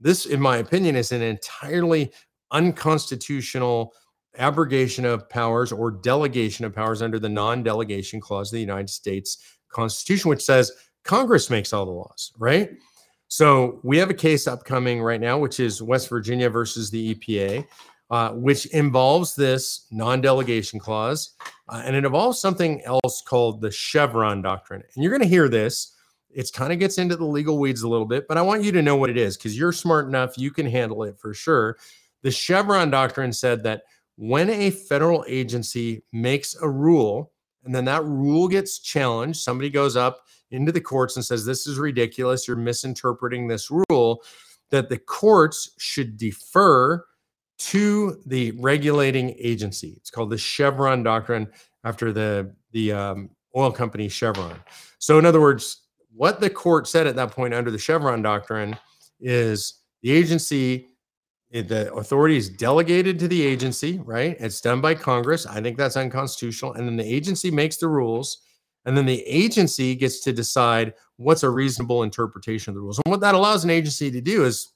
This, 0.00 0.26
in 0.26 0.40
my 0.40 0.58
opinion, 0.58 0.96
is 0.96 1.12
an 1.12 1.22
entirely 1.22 2.12
unconstitutional 2.52 3.92
abrogation 4.38 5.04
of 5.04 5.28
powers 5.28 5.72
or 5.72 5.90
delegation 5.90 6.64
of 6.64 6.74
powers 6.74 7.02
under 7.02 7.18
the 7.18 7.28
non 7.28 7.62
delegation 7.62 8.20
clause 8.20 8.52
of 8.52 8.56
the 8.56 8.60
United 8.60 8.90
States 8.90 9.38
Constitution, 9.70 10.28
which 10.28 10.44
says 10.44 10.72
Congress 11.04 11.50
makes 11.50 11.72
all 11.72 11.86
the 11.86 11.92
laws, 11.92 12.32
right? 12.38 12.70
So 13.28 13.80
we 13.82 13.98
have 13.98 14.10
a 14.10 14.14
case 14.14 14.46
upcoming 14.46 15.02
right 15.02 15.20
now, 15.20 15.38
which 15.38 15.58
is 15.58 15.82
West 15.82 16.08
Virginia 16.08 16.48
versus 16.48 16.90
the 16.90 17.14
EPA, 17.14 17.66
uh, 18.10 18.30
which 18.30 18.66
involves 18.66 19.34
this 19.34 19.86
non 19.90 20.20
delegation 20.20 20.78
clause. 20.78 21.34
Uh, 21.68 21.82
and 21.84 21.96
it 21.96 22.04
involves 22.04 22.40
something 22.40 22.82
else 22.84 23.22
called 23.26 23.60
the 23.60 23.70
Chevron 23.70 24.42
doctrine. 24.42 24.82
And 24.94 25.02
you're 25.02 25.12
going 25.12 25.22
to 25.22 25.28
hear 25.28 25.48
this. 25.48 25.92
It 26.30 26.50
kind 26.52 26.72
of 26.72 26.78
gets 26.78 26.98
into 26.98 27.16
the 27.16 27.24
legal 27.24 27.58
weeds 27.58 27.82
a 27.82 27.88
little 27.88 28.06
bit, 28.06 28.28
but 28.28 28.36
I 28.36 28.42
want 28.42 28.62
you 28.62 28.70
to 28.72 28.82
know 28.82 28.96
what 28.96 29.10
it 29.10 29.16
is 29.16 29.36
because 29.36 29.58
you're 29.58 29.72
smart 29.72 30.06
enough. 30.06 30.36
You 30.36 30.50
can 30.50 30.66
handle 30.66 31.02
it 31.04 31.18
for 31.18 31.32
sure. 31.32 31.78
The 32.22 32.30
Chevron 32.30 32.90
doctrine 32.90 33.32
said 33.32 33.62
that 33.62 33.82
when 34.16 34.50
a 34.50 34.70
federal 34.70 35.24
agency 35.26 36.04
makes 36.12 36.54
a 36.60 36.68
rule 36.68 37.32
and 37.64 37.74
then 37.74 37.86
that 37.86 38.04
rule 38.04 38.48
gets 38.48 38.78
challenged, 38.78 39.40
somebody 39.40 39.70
goes 39.70 39.96
up 39.96 40.26
into 40.50 40.72
the 40.72 40.80
courts 40.80 41.16
and 41.16 41.24
says, 41.24 41.44
This 41.44 41.66
is 41.66 41.78
ridiculous. 41.78 42.46
You're 42.46 42.56
misinterpreting 42.56 43.48
this 43.48 43.70
rule, 43.90 44.22
that 44.70 44.88
the 44.88 44.98
courts 44.98 45.70
should 45.78 46.16
defer 46.16 47.04
to 47.58 48.20
the 48.26 48.52
regulating 48.52 49.34
agency. 49.38 49.94
It's 49.96 50.10
called 50.10 50.30
the 50.30 50.38
Chevron 50.38 51.02
doctrine 51.02 51.48
after 51.84 52.12
the, 52.12 52.54
the 52.72 52.92
um, 52.92 53.30
oil 53.56 53.72
company 53.72 54.08
Chevron. 54.08 54.58
So, 54.98 55.18
in 55.18 55.26
other 55.26 55.40
words, 55.40 55.82
what 56.14 56.40
the 56.40 56.50
court 56.50 56.88
said 56.88 57.06
at 57.06 57.16
that 57.16 57.30
point 57.30 57.54
under 57.54 57.70
the 57.70 57.78
Chevron 57.78 58.22
doctrine 58.22 58.76
is 59.20 59.80
the 60.02 60.10
agency 60.10 60.88
the 61.52 61.92
authority 61.94 62.36
is 62.36 62.48
delegated 62.48 63.18
to 63.18 63.28
the 63.28 63.42
agency, 63.42 63.98
right? 64.04 64.36
It's 64.40 64.60
done 64.60 64.80
by 64.80 64.94
Congress. 64.94 65.46
I 65.46 65.60
think 65.60 65.78
that's 65.78 65.96
unconstitutional. 65.96 66.74
And 66.74 66.86
then 66.86 66.96
the 66.96 67.04
agency 67.04 67.50
makes 67.50 67.76
the 67.76 67.88
rules. 67.88 68.42
And 68.84 68.96
then 68.96 69.06
the 69.06 69.22
agency 69.22 69.94
gets 69.94 70.20
to 70.20 70.32
decide 70.32 70.94
what's 71.16 71.42
a 71.42 71.50
reasonable 71.50 72.02
interpretation 72.02 72.70
of 72.70 72.74
the 72.74 72.80
rules. 72.80 73.00
And 73.04 73.10
what 73.10 73.20
that 73.20 73.34
allows 73.34 73.64
an 73.64 73.70
agency 73.70 74.10
to 74.10 74.20
do 74.20 74.44
is 74.44 74.72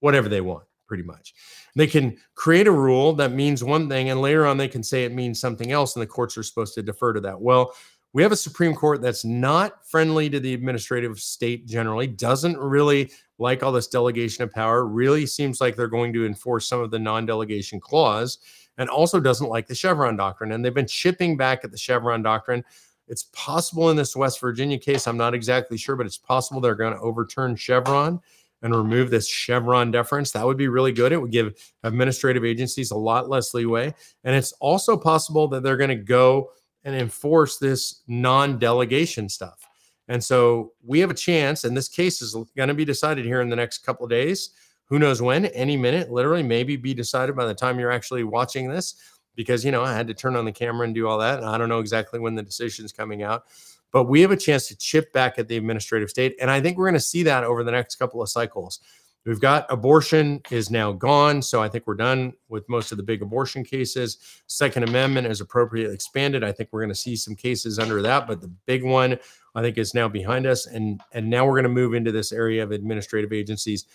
whatever 0.00 0.28
they 0.28 0.40
want, 0.40 0.64
pretty 0.86 1.02
much. 1.02 1.34
They 1.74 1.86
can 1.86 2.16
create 2.34 2.66
a 2.66 2.72
rule 2.72 3.12
that 3.14 3.32
means 3.32 3.64
one 3.64 3.88
thing, 3.88 4.10
and 4.10 4.20
later 4.20 4.46
on 4.46 4.56
they 4.56 4.68
can 4.68 4.82
say 4.82 5.04
it 5.04 5.12
means 5.12 5.40
something 5.40 5.72
else, 5.72 5.96
and 5.96 6.02
the 6.02 6.06
courts 6.06 6.36
are 6.36 6.42
supposed 6.42 6.74
to 6.74 6.82
defer 6.82 7.12
to 7.12 7.20
that. 7.20 7.40
Well, 7.40 7.74
we 8.12 8.22
have 8.22 8.32
a 8.32 8.36
Supreme 8.36 8.74
Court 8.74 9.00
that's 9.00 9.24
not 9.24 9.86
friendly 9.86 10.28
to 10.30 10.38
the 10.38 10.52
administrative 10.52 11.18
state 11.18 11.66
generally, 11.66 12.06
doesn't 12.06 12.58
really 12.58 13.10
like 13.38 13.62
all 13.62 13.72
this 13.72 13.88
delegation 13.88 14.44
of 14.44 14.52
power, 14.52 14.84
really 14.86 15.24
seems 15.26 15.60
like 15.60 15.76
they're 15.76 15.88
going 15.88 16.12
to 16.12 16.26
enforce 16.26 16.68
some 16.68 16.80
of 16.80 16.90
the 16.90 16.98
non 16.98 17.24
delegation 17.24 17.80
clause, 17.80 18.38
and 18.78 18.88
also 18.88 19.18
doesn't 19.18 19.48
like 19.48 19.66
the 19.66 19.74
Chevron 19.74 20.16
doctrine. 20.16 20.52
And 20.52 20.64
they've 20.64 20.74
been 20.74 20.86
chipping 20.86 21.36
back 21.36 21.64
at 21.64 21.70
the 21.70 21.78
Chevron 21.78 22.22
doctrine. 22.22 22.62
It's 23.08 23.24
possible 23.32 23.90
in 23.90 23.96
this 23.96 24.14
West 24.14 24.40
Virginia 24.40 24.78
case, 24.78 25.06
I'm 25.06 25.16
not 25.16 25.34
exactly 25.34 25.76
sure, 25.76 25.96
but 25.96 26.06
it's 26.06 26.18
possible 26.18 26.60
they're 26.60 26.74
going 26.74 26.94
to 26.94 27.00
overturn 27.00 27.56
Chevron 27.56 28.20
and 28.62 28.74
remove 28.74 29.10
this 29.10 29.28
Chevron 29.28 29.90
deference. 29.90 30.30
That 30.30 30.46
would 30.46 30.56
be 30.56 30.68
really 30.68 30.92
good. 30.92 31.12
It 31.12 31.20
would 31.20 31.32
give 31.32 31.54
administrative 31.82 32.44
agencies 32.44 32.90
a 32.90 32.96
lot 32.96 33.28
less 33.28 33.52
leeway. 33.54 33.94
And 34.24 34.34
it's 34.34 34.52
also 34.60 34.96
possible 34.96 35.48
that 35.48 35.62
they're 35.62 35.76
going 35.76 35.90
to 35.90 35.96
go 35.96 36.50
and 36.84 36.94
enforce 36.94 37.58
this 37.58 38.02
non 38.06 38.58
delegation 38.58 39.28
stuff. 39.28 39.66
And 40.08 40.22
so 40.22 40.72
we 40.84 41.00
have 41.00 41.10
a 41.10 41.14
chance, 41.14 41.64
and 41.64 41.76
this 41.76 41.88
case 41.88 42.22
is 42.22 42.36
going 42.56 42.68
to 42.68 42.74
be 42.74 42.84
decided 42.84 43.24
here 43.24 43.40
in 43.40 43.48
the 43.48 43.56
next 43.56 43.78
couple 43.78 44.04
of 44.04 44.10
days. 44.10 44.50
Who 44.86 44.98
knows 44.98 45.22
when? 45.22 45.46
Any 45.46 45.76
minute, 45.76 46.10
literally, 46.10 46.42
maybe 46.42 46.76
be 46.76 46.92
decided 46.92 47.36
by 47.36 47.46
the 47.46 47.54
time 47.54 47.78
you're 47.78 47.90
actually 47.90 48.24
watching 48.24 48.68
this, 48.68 48.96
because 49.36 49.64
you 49.64 49.70
know 49.70 49.82
I 49.82 49.94
had 49.94 50.08
to 50.08 50.14
turn 50.14 50.36
on 50.36 50.44
the 50.44 50.52
camera 50.52 50.84
and 50.84 50.94
do 50.94 51.08
all 51.08 51.18
that. 51.18 51.38
And 51.38 51.48
I 51.48 51.56
don't 51.56 51.68
know 51.68 51.78
exactly 51.78 52.18
when 52.18 52.34
the 52.34 52.42
decision's 52.42 52.92
coming 52.92 53.22
out, 53.22 53.44
but 53.92 54.04
we 54.04 54.20
have 54.22 54.30
a 54.30 54.36
chance 54.36 54.66
to 54.68 54.76
chip 54.76 55.12
back 55.12 55.38
at 55.38 55.48
the 55.48 55.56
administrative 55.56 56.10
state, 56.10 56.36
and 56.40 56.50
I 56.50 56.60
think 56.60 56.76
we're 56.76 56.86
going 56.86 56.94
to 56.94 57.00
see 57.00 57.22
that 57.24 57.44
over 57.44 57.62
the 57.62 57.72
next 57.72 57.96
couple 57.96 58.20
of 58.20 58.28
cycles. 58.28 58.80
We've 59.24 59.40
got 59.40 59.70
abortion 59.70 60.40
is 60.50 60.68
now 60.70 60.90
gone. 60.90 61.42
So 61.42 61.62
I 61.62 61.68
think 61.68 61.86
we're 61.86 61.94
done 61.94 62.32
with 62.48 62.68
most 62.68 62.90
of 62.90 62.96
the 62.96 63.04
big 63.04 63.22
abortion 63.22 63.62
cases. 63.62 64.18
Second 64.48 64.82
Amendment 64.88 65.28
is 65.28 65.40
appropriately 65.40 65.94
expanded. 65.94 66.42
I 66.42 66.50
think 66.50 66.70
we're 66.72 66.80
going 66.80 66.88
to 66.88 66.94
see 66.94 67.14
some 67.14 67.36
cases 67.36 67.78
under 67.78 68.02
that, 68.02 68.26
but 68.26 68.40
the 68.40 68.52
big 68.66 68.84
one 68.84 69.18
I 69.54 69.62
think 69.62 69.78
is 69.78 69.94
now 69.94 70.08
behind 70.08 70.46
us. 70.46 70.66
And, 70.66 71.00
and 71.12 71.30
now 71.30 71.46
we're 71.46 71.52
going 71.52 71.62
to 71.64 71.68
move 71.68 71.94
into 71.94 72.10
this 72.10 72.32
area 72.32 72.64
of 72.64 72.72
administrative 72.72 73.32
agencies. 73.32 73.86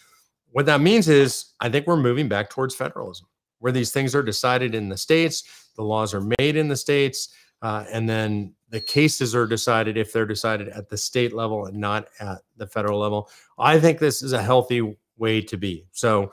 What 0.51 0.65
that 0.67 0.79
means 0.79 1.10
is 1.10 1.47
I 1.60 1.67
think 1.67 1.88
we're 1.88 1.97
moving 1.97 2.29
back 2.29 2.49
towards 2.49 2.73
federalism, 2.73 3.27
where 3.60 3.73
these 3.73 3.91
things 3.91 4.15
are 4.15 4.23
decided 4.23 4.75
in 4.75 4.88
the 4.88 4.97
states, 4.97 5.71
the 5.75 5.83
laws 5.83 6.13
are 6.13 6.25
made 6.39 6.55
in 6.55 6.69
the 6.69 6.77
states, 6.77 7.29
uh, 7.62 7.86
and 7.91 8.08
then 8.08 8.54
the 8.70 8.80
cases 8.80 9.36
are 9.36 9.48
decided 9.48 9.98
if 9.98 10.12
they're 10.12 10.26
decided 10.26 10.70
at 10.70 10.89
the 10.89 10.98
state 10.98 11.34
level 11.34 11.65
and 11.65 11.78
not 11.78 12.08
at 12.20 12.39
the 12.58 12.67
federal 12.67 13.00
level. 13.00 13.30
I 13.58 13.80
think 13.80 14.00
this 14.00 14.22
is 14.22 14.34
a 14.34 14.41
healthy 14.41 14.98
way 15.17 15.41
to 15.41 15.58
be. 15.58 15.86
So 15.91 16.32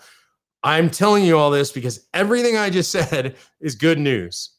I'm 0.63 0.91
telling 0.91 1.25
you 1.25 1.39
all 1.39 1.51
this 1.51 1.71
because 1.71 2.07
everything 2.13 2.57
I 2.57 2.71
just 2.71 2.91
said 3.11 3.37
is 3.61 3.75
good 3.75 3.99
news. 3.99 4.51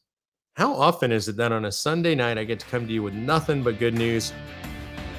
How 0.53 0.73
often 0.73 1.11
is 1.11 1.27
it 1.27 1.35
that 1.35 1.51
on 1.51 1.65
a 1.65 1.71
Sunday 1.71 2.15
night 2.15 2.37
I 2.37 2.45
get 2.45 2.59
to 2.61 2.65
come 2.67 2.87
to 2.87 2.93
you 2.93 3.03
with 3.03 3.13
nothing 3.13 3.61
but 3.61 3.77
good 3.77 3.93
news? 3.93 4.31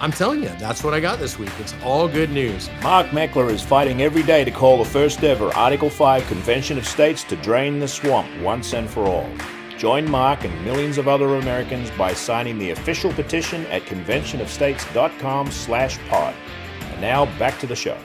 I'm 0.00 0.12
telling 0.12 0.42
you, 0.42 0.50
that's 0.58 0.84
what 0.84 0.92
I 0.92 1.00
got 1.00 1.18
this 1.18 1.38
week. 1.38 1.52
It's 1.58 1.74
all 1.82 2.06
good 2.06 2.30
news. 2.30 2.68
Mark 2.82 3.06
Meckler 3.08 3.50
is 3.50 3.62
fighting 3.62 4.02
every 4.02 4.22
day 4.22 4.44
to 4.44 4.50
call 4.50 4.78
the 4.78 4.84
first 4.84 5.24
ever 5.24 5.50
Article 5.54 5.88
5 5.88 6.26
Convention 6.26 6.76
of 6.76 6.86
States 6.86 7.24
to 7.24 7.36
drain 7.36 7.78
the 7.78 7.88
swamp 7.88 8.28
once 8.42 8.74
and 8.74 8.88
for 8.88 9.04
all. 9.04 9.28
Join 9.78 10.10
Mark 10.10 10.44
and 10.44 10.64
millions 10.64 10.96
of 10.96 11.06
other 11.06 11.36
Americans 11.36 11.90
by 11.92 12.14
signing 12.14 12.58
the 12.58 12.70
official 12.70 13.12
petition 13.12 13.66
at 13.66 13.82
conventionofstates.com 13.82 15.50
slash 15.50 15.98
pod. 16.08 16.34
And 16.80 17.00
now 17.00 17.26
back 17.38 17.58
to 17.60 17.66
the 17.66 17.76
show. 17.76 17.98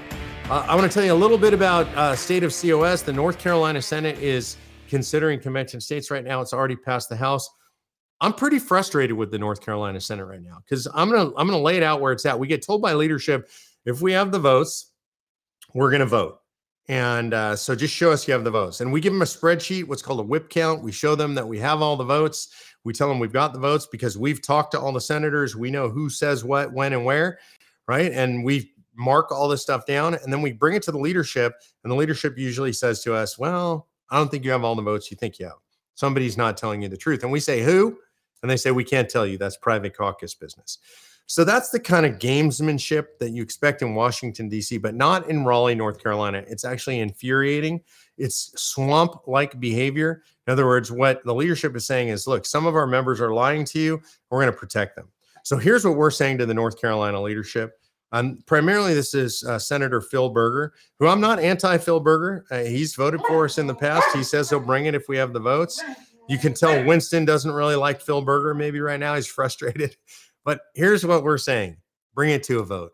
Uh, 0.50 0.66
I 0.68 0.76
want 0.76 0.92
to 0.92 0.94
tell 0.94 1.06
you 1.06 1.14
a 1.14 1.16
little 1.16 1.38
bit 1.38 1.54
about 1.54 1.88
uh, 1.96 2.14
state 2.14 2.44
of 2.44 2.54
COS. 2.54 3.04
The 3.04 3.14
North 3.14 3.40
Carolina 3.40 3.82
Senate 3.82 4.20
is 4.20 4.58
considering 4.90 5.40
convention 5.40 5.80
states 5.80 6.12
right 6.12 6.26
now. 6.26 6.42
It's 6.42 6.52
already 6.52 6.76
passed 6.76 7.08
the 7.08 7.16
House. 7.16 7.50
I'm 8.20 8.34
pretty 8.34 8.60
frustrated 8.60 9.16
with 9.16 9.32
the 9.32 9.40
North 9.40 9.62
Carolina 9.62 10.02
Senate 10.02 10.26
right 10.26 10.42
now 10.42 10.58
because 10.64 10.88
I'm 10.94 11.10
gonna 11.10 11.30
I'm 11.38 11.48
gonna 11.48 11.58
lay 11.58 11.78
it 11.78 11.84
out 11.84 12.02
where 12.02 12.12
it's 12.12 12.26
at. 12.26 12.38
We 12.38 12.48
get 12.48 12.62
told 12.62 12.82
by 12.82 12.94
leadership 12.94 13.50
if 13.86 14.02
we 14.02 14.12
have 14.12 14.32
the 14.34 14.40
votes, 14.40 14.92
we're 15.74 15.90
gonna 15.90 16.06
vote. 16.06 16.41
And 16.92 17.34
uh, 17.34 17.56
so 17.56 17.74
just 17.74 17.94
show 17.94 18.12
us 18.12 18.28
you 18.28 18.34
have 18.34 18.44
the 18.44 18.52
votes. 18.52 18.82
And 18.82 18.92
we 18.92 19.00
give 19.00 19.14
them 19.14 19.22
a 19.22 19.26
spreadsheet, 19.26 19.88
what's 19.88 20.02
called 20.02 20.20
a 20.20 20.24
whip 20.24 20.50
count. 20.50 20.84
We 20.84 20.92
show 20.92 21.16
them 21.16 21.34
that 21.36 21.48
we 21.48 21.58
have 21.60 21.82
all 21.82 21.96
the 21.96 22.04
votes. 22.04 22.50
We 22.84 22.92
tell 22.92 23.08
them 23.08 23.18
we've 23.18 23.32
got 23.32 23.54
the 23.54 23.60
votes 23.60 23.88
because 23.90 24.18
we've 24.18 24.42
talked 24.42 24.74
to 24.74 24.80
all 24.80 24.92
the 24.92 25.00
senators. 25.00 25.56
We 25.56 25.72
know 25.72 25.88
who 25.88 26.10
says 26.10 26.44
what, 26.44 26.74
when, 26.74 26.92
and 26.92 27.06
where, 27.06 27.40
right? 27.88 28.12
And 28.12 28.44
we 28.44 28.74
mark 28.94 29.32
all 29.32 29.48
this 29.48 29.62
stuff 29.62 29.86
down 29.86 30.16
and 30.16 30.34
then 30.34 30.42
we 30.42 30.52
bring 30.52 30.76
it 30.76 30.84
to 30.84 30.92
the 30.92 30.98
leadership 30.98 31.54
and 31.86 31.92
the 31.92 31.96
leadership 31.96 32.38
usually 32.38 32.74
says 32.74 33.02
to 33.02 33.14
us 33.14 33.40
well 33.40 33.88
i 34.10 34.18
don't 34.18 34.30
think 34.30 34.44
you 34.44 34.52
have 34.52 34.66
all 34.66 34.76
the 34.76 34.82
votes 34.82 35.10
you 35.10 35.16
think 35.16 35.40
you 35.40 35.46
have 35.46 35.56
somebody's 35.96 36.36
not 36.36 36.58
telling 36.58 36.82
you 36.82 36.90
the 36.90 36.98
truth 36.98 37.24
and 37.24 37.32
we 37.32 37.40
say 37.40 37.62
who 37.62 37.98
and 38.42 38.52
they 38.52 38.58
say 38.58 38.70
we 38.70 38.84
can't 38.84 39.10
tell 39.10 39.26
you 39.26 39.38
that's 39.38 39.56
private 39.56 39.96
caucus 39.96 40.36
business 40.36 40.80
so 41.28 41.44
that's 41.44 41.70
the 41.70 41.80
kind 41.80 42.06
of 42.06 42.20
gamesmanship 42.20 43.06
that 43.20 43.32
you 43.32 43.42
expect 43.42 43.82
in 43.82 43.96
washington 43.96 44.50
d.c 44.50 44.78
but 44.78 44.96
not 44.96 45.30
in 45.30 45.46
raleigh 45.46 45.76
north 45.76 46.02
carolina 46.02 46.44
it's 46.48 46.66
actually 46.66 47.00
infuriating 47.00 47.82
it's 48.18 48.52
swamp 48.62 49.28
like 49.28 49.60
behavior 49.60 50.24
in 50.48 50.52
other 50.52 50.66
words 50.66 50.92
what 50.92 51.24
the 51.26 51.34
leadership 51.34 51.76
is 51.76 51.86
saying 51.86 52.10
is 52.10 52.28
look 52.28 52.46
some 52.46 52.66
of 52.66 52.76
our 52.76 52.88
members 52.88 53.22
are 53.22 53.34
lying 53.34 53.66
to 53.66 53.80
you 53.80 54.02
we're 54.30 54.42
going 54.42 54.52
to 54.52 54.58
protect 54.58 54.96
them 54.96 55.08
so 55.44 55.58
here's 55.58 55.86
what 55.86 55.96
we're 55.96 56.12
saying 56.12 56.38
to 56.38 56.46
the 56.46 56.54
north 56.54 56.80
carolina 56.80 57.22
leadership 57.22 57.78
um, 58.14 58.40
primarily, 58.46 58.94
this 58.94 59.14
is 59.14 59.44
uh, 59.44 59.58
Senator 59.58 60.02
Phil 60.02 60.30
Berger, 60.30 60.74
who 61.00 61.08
I'm 61.08 61.22
not 61.22 61.40
anti 61.40 61.78
Phil 61.78 62.00
Berger. 62.00 62.46
Uh, 62.52 62.64
he's 62.64 62.96
voted 62.96 63.22
for 63.22 63.46
us 63.46 63.58
in 63.58 63.68
the 63.68 63.76
past. 63.76 64.06
He 64.14 64.24
says 64.24 64.50
he'll 64.50 64.60
bring 64.60 64.86
it 64.86 64.96
if 64.96 65.08
we 65.08 65.18
have 65.18 65.34
the 65.34 65.40
votes. 65.40 65.82
You 66.28 66.38
can 66.38 66.54
tell 66.54 66.86
Winston 66.86 67.26
doesn't 67.26 67.52
really 67.52 67.76
like 67.76 68.02
Phil 68.02 68.22
Berger. 68.22 68.54
Maybe 68.54 68.80
right 68.80 69.00
now 69.00 69.16
he's 69.16 69.28
frustrated. 69.28 69.96
But 70.44 70.62
here's 70.76 71.06
what 71.06 71.24
we're 71.24 71.38
saying 71.38 71.78
bring 72.14 72.32
it 72.32 72.44
to 72.44 72.60
a 72.60 72.64
vote. 72.64 72.92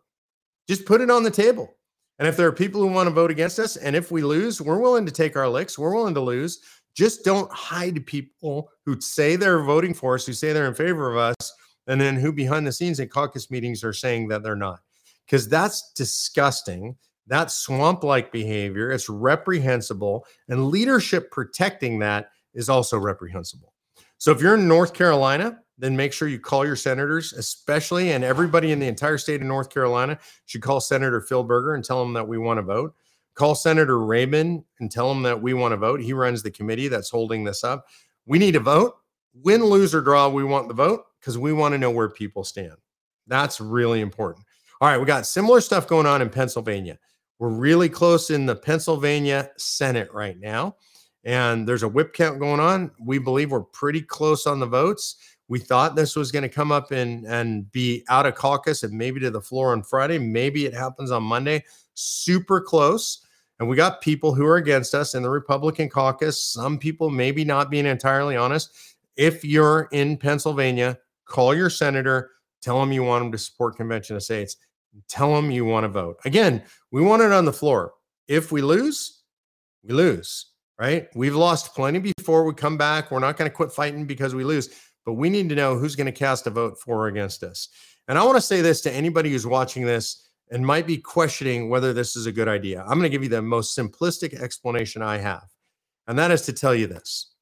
Just 0.67 0.85
put 0.85 1.01
it 1.01 1.09
on 1.09 1.23
the 1.23 1.31
table. 1.31 1.73
And 2.19 2.27
if 2.27 2.35
there 2.35 2.47
are 2.47 2.53
people 2.53 2.81
who 2.81 2.87
want 2.87 3.07
to 3.07 3.13
vote 3.13 3.31
against 3.31 3.59
us, 3.59 3.75
and 3.75 3.95
if 3.95 4.11
we 4.11 4.23
lose, 4.23 4.59
we're 4.59 4.79
willing 4.79 5.05
to 5.05 5.11
take 5.11 5.35
our 5.35 5.47
licks. 5.47 5.77
We're 5.77 5.93
willing 5.93 6.15
to 6.15 6.21
lose. 6.21 6.59
Just 6.95 7.23
don't 7.23 7.51
hide 7.51 8.05
people 8.07 8.71
who 8.85 8.99
say 8.99 9.35
they're 9.35 9.61
voting 9.61 9.93
for 9.93 10.15
us, 10.15 10.25
who 10.25 10.33
say 10.33 10.51
they're 10.51 10.67
in 10.67 10.73
favor 10.73 11.11
of 11.11 11.17
us, 11.17 11.53
and 11.85 12.01
then 12.01 12.15
who 12.15 12.33
behind 12.33 12.65
the 12.65 12.71
scenes 12.71 12.99
at 12.99 13.11
caucus 13.11 13.51
meetings 13.51 13.83
are 13.83 13.93
saying 13.93 14.27
that 14.29 14.41
they're 14.41 14.55
not 14.55 14.79
because 15.27 15.47
that's 15.47 15.91
disgusting. 15.93 16.95
That 17.27 17.51
swamp 17.51 18.05
like 18.05 18.31
behavior, 18.31 18.91
it's 18.91 19.09
reprehensible. 19.09 20.25
And 20.47 20.69
leadership 20.69 21.29
protecting 21.29 21.99
that 21.99 22.29
is 22.53 22.69
also 22.69 22.97
reprehensible. 22.97 23.73
So 24.17 24.31
if 24.31 24.41
you're 24.41 24.55
in 24.55 24.67
North 24.67 24.93
Carolina, 24.93 25.59
then 25.77 25.95
make 25.95 26.11
sure 26.11 26.27
you 26.27 26.39
call 26.39 26.65
your 26.65 26.75
senators, 26.75 27.33
especially 27.33 28.11
and 28.11 28.23
everybody 28.23 28.71
in 28.71 28.79
the 28.79 28.87
entire 28.87 29.17
state 29.17 29.41
of 29.41 29.47
North 29.47 29.69
Carolina 29.69 30.17
should 30.45 30.61
call 30.61 30.81
Senator 30.81 31.21
Phil 31.21 31.43
Berger 31.43 31.75
and 31.75 31.83
tell 31.83 32.01
him 32.01 32.13
that 32.13 32.27
we 32.27 32.37
want 32.37 32.57
to 32.57 32.63
vote. 32.63 32.95
Call 33.35 33.53
Senator 33.53 33.99
Raymond 33.99 34.63
and 34.79 34.91
tell 34.91 35.11
him 35.11 35.21
that 35.23 35.39
we 35.39 35.53
want 35.53 35.71
to 35.71 35.77
vote. 35.77 36.01
He 36.01 36.13
runs 36.13 36.41
the 36.41 36.49
committee 36.49 36.87
that's 36.87 37.09
holding 37.09 37.43
this 37.43 37.63
up. 37.63 37.85
We 38.25 38.39
need 38.39 38.53
to 38.53 38.59
vote. 38.59 38.95
Win, 39.43 39.63
lose, 39.63 39.93
or 39.93 40.01
draw, 40.01 40.27
we 40.29 40.43
want 40.43 40.67
the 40.67 40.73
vote 40.73 41.03
because 41.19 41.37
we 41.37 41.53
want 41.53 41.73
to 41.73 41.77
know 41.77 41.91
where 41.91 42.09
people 42.09 42.43
stand. 42.43 42.73
That's 43.27 43.61
really 43.61 44.01
important. 44.01 44.45
All 44.81 44.89
right, 44.89 44.97
we 44.97 45.05
got 45.05 45.27
similar 45.27 45.61
stuff 45.61 45.87
going 45.87 46.07
on 46.07 46.23
in 46.23 46.29
Pennsylvania. 46.29 46.97
We're 47.37 47.49
really 47.49 47.89
close 47.89 48.31
in 48.31 48.47
the 48.47 48.55
Pennsylvania 48.55 49.51
Senate 49.57 50.11
right 50.11 50.39
now. 50.39 50.77
And 51.23 51.67
there's 51.67 51.83
a 51.83 51.87
whip 51.87 52.13
count 52.13 52.39
going 52.39 52.59
on. 52.59 52.91
We 52.99 53.19
believe 53.19 53.51
we're 53.51 53.61
pretty 53.61 54.01
close 54.01 54.47
on 54.47 54.59
the 54.59 54.65
votes. 54.65 55.17
We 55.47 55.59
thought 55.59 55.95
this 55.95 56.15
was 56.15 56.31
going 56.31 56.43
to 56.43 56.49
come 56.49 56.71
up 56.71 56.91
and, 56.91 57.25
and 57.25 57.71
be 57.71 58.03
out 58.09 58.25
of 58.25 58.35
caucus 58.35 58.83
and 58.83 58.93
maybe 58.93 59.19
to 59.21 59.31
the 59.31 59.41
floor 59.41 59.71
on 59.71 59.83
Friday. 59.83 60.17
Maybe 60.17 60.65
it 60.65 60.73
happens 60.73 61.11
on 61.11 61.23
Monday. 61.23 61.63
Super 61.93 62.59
close. 62.59 63.25
And 63.59 63.67
we 63.67 63.75
got 63.75 64.01
people 64.01 64.35
who 64.35 64.45
are 64.45 64.57
against 64.57 64.93
us 64.93 65.15
in 65.15 65.23
the 65.23 65.29
Republican 65.29 65.89
caucus. 65.89 66.41
Some 66.41 66.77
people 66.77 67.09
maybe 67.09 67.43
not 67.43 67.69
being 67.69 67.85
entirely 67.85 68.35
honest. 68.35 68.71
If 69.15 69.43
you're 69.43 69.87
in 69.91 70.17
Pennsylvania, 70.17 70.99
call 71.25 71.55
your 71.55 71.69
senator, 71.69 72.31
tell 72.61 72.79
them 72.79 72.91
you 72.91 73.03
want 73.03 73.23
them 73.23 73.31
to 73.31 73.37
support 73.37 73.77
Convention 73.77 74.15
of 74.15 74.23
States 74.23 74.57
tell 75.07 75.33
them 75.33 75.51
you 75.51 75.65
want 75.65 75.83
to 75.83 75.89
vote. 75.89 76.17
Again, 76.25 76.63
we 76.91 77.01
want 77.01 77.21
it 77.21 77.31
on 77.31 77.45
the 77.45 77.53
floor. 77.53 77.93
If 78.27 78.51
we 78.51 78.61
lose, 78.61 79.21
we 79.83 79.93
lose, 79.93 80.47
right? 80.79 81.07
We've 81.15 81.35
lost 81.35 81.75
plenty 81.75 81.99
before 81.99 82.43
we 82.43 82.53
come 82.53 82.77
back. 82.77 83.11
We're 83.11 83.19
not 83.19 83.37
going 83.37 83.49
to 83.49 83.55
quit 83.55 83.71
fighting 83.71 84.05
because 84.05 84.35
we 84.35 84.43
lose, 84.43 84.69
but 85.07 85.13
we 85.13 85.29
need 85.29 85.47
to 85.47 85.55
know 85.55 85.77
who's 85.77 85.95
going 85.95 86.05
to 86.05 86.11
cast 86.11 86.47
a 86.47 86.49
vote 86.49 86.77
for 86.77 87.05
or 87.05 87.07
against 87.07 87.41
us. 87.41 87.69
And 88.09 88.19
I 88.19 88.25
want 88.25 88.35
to 88.35 88.41
say 88.41 88.59
this 88.59 88.81
to 88.81 88.91
anybody 88.91 89.31
who's 89.31 89.47
watching 89.47 89.85
this 89.85 90.27
and 90.51 90.65
might 90.65 90.85
be 90.85 90.97
questioning 90.97 91.69
whether 91.69 91.93
this 91.93 92.17
is 92.17 92.25
a 92.25 92.31
good 92.31 92.49
idea. 92.49 92.81
I'm 92.81 92.99
going 92.99 93.03
to 93.03 93.09
give 93.09 93.23
you 93.23 93.29
the 93.29 93.41
most 93.41 93.77
simplistic 93.77 94.33
explanation 94.33 95.01
I 95.01 95.19
have, 95.19 95.45
and 96.07 96.19
that 96.19 96.29
is 96.31 96.41
to 96.41 96.51
tell 96.51 96.75
you 96.75 96.87
this. 96.87 97.35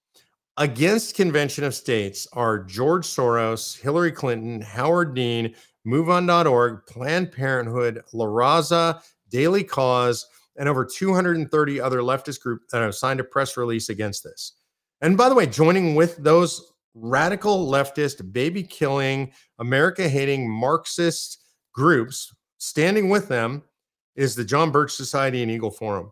Against 0.58 1.15
Convention 1.15 1.63
of 1.63 1.73
States 1.73 2.28
are 2.34 2.60
George 2.60 3.08
Soros, 3.08 3.82
Hillary 3.82 4.12
Clinton, 4.12 4.62
Howard 4.62 5.15
Dean, 5.15 5.56
MoveOn.org, 5.88 6.86
Planned 6.86 7.32
Parenthood, 7.32 8.04
La 8.13 8.28
Raza, 8.28 9.01
Daily 9.30 9.63
Kos, 9.63 10.28
and 10.58 10.69
over 10.69 10.86
230 10.86 11.82
other 11.82 12.01
leftist 12.01 12.41
groups 12.41 12.71
that 12.71 12.84
have 12.84 12.93
signed 12.93 13.19
a 13.19 13.23
press 13.23 13.58
release 13.58 13.89
against 13.89 14.23
this. 14.23 14.54
And 15.01 15.17
by 15.17 15.30
the 15.30 15.36
way, 15.36 15.47
joining 15.47 15.95
with 15.95 16.17
those 16.17 16.73
radical 16.95 17.69
leftist, 17.69 18.31
baby 18.34 18.63
killing, 18.63 19.31
America 19.60 20.08
hating 20.08 20.49
Marxist 20.49 21.43
groups, 21.73 22.34
standing 22.58 23.10
with 23.10 23.27
them 23.27 23.62
is 24.15 24.34
the 24.34 24.45
John 24.45 24.71
Birch 24.71 24.93
Society 24.93 25.43
and 25.43 25.51
Eagle 25.51 25.71
Forum. 25.71 26.12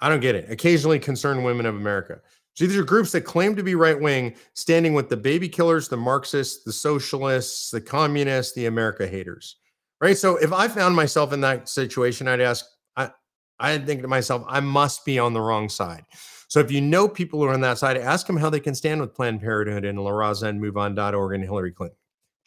I 0.00 0.08
don't 0.08 0.20
get 0.20 0.34
it. 0.34 0.50
Occasionally 0.50 0.98
concerned 0.98 1.44
women 1.44 1.64
of 1.64 1.76
America. 1.76 2.20
So 2.54 2.66
these 2.66 2.76
are 2.76 2.84
groups 2.84 3.12
that 3.12 3.22
claim 3.22 3.56
to 3.56 3.62
be 3.62 3.74
right 3.74 3.98
wing, 3.98 4.34
standing 4.54 4.92
with 4.92 5.08
the 5.08 5.16
baby 5.16 5.48
killers, 5.48 5.88
the 5.88 5.96
Marxists, 5.96 6.64
the 6.64 6.72
socialists, 6.72 7.70
the 7.70 7.80
communists, 7.80 8.52
the 8.52 8.66
America 8.66 9.06
haters. 9.06 9.56
Right. 10.00 10.18
So 10.18 10.36
if 10.36 10.52
I 10.52 10.68
found 10.68 10.94
myself 10.96 11.32
in 11.32 11.40
that 11.42 11.68
situation, 11.68 12.28
I'd 12.28 12.40
ask, 12.40 12.66
I, 12.96 13.10
I 13.58 13.78
think 13.78 14.02
to 14.02 14.08
myself, 14.08 14.44
I 14.48 14.60
must 14.60 15.04
be 15.04 15.18
on 15.18 15.32
the 15.32 15.40
wrong 15.40 15.68
side. 15.68 16.04
So 16.52 16.60
if 16.60 16.70
you 16.70 16.82
know 16.82 17.08
people 17.08 17.40
who 17.40 17.46
are 17.46 17.54
on 17.54 17.62
that 17.62 17.78
side, 17.78 17.96
ask 17.96 18.26
them 18.26 18.36
how 18.36 18.50
they 18.50 18.60
can 18.60 18.74
stand 18.74 19.00
with 19.00 19.14
Planned 19.14 19.40
Parenthood 19.40 19.86
and 19.86 19.98
La 19.98 20.10
Raza 20.10 20.48
and 20.48 20.62
MoveOn.org 20.62 21.34
and 21.34 21.42
Hillary 21.42 21.72
Clinton, 21.72 21.96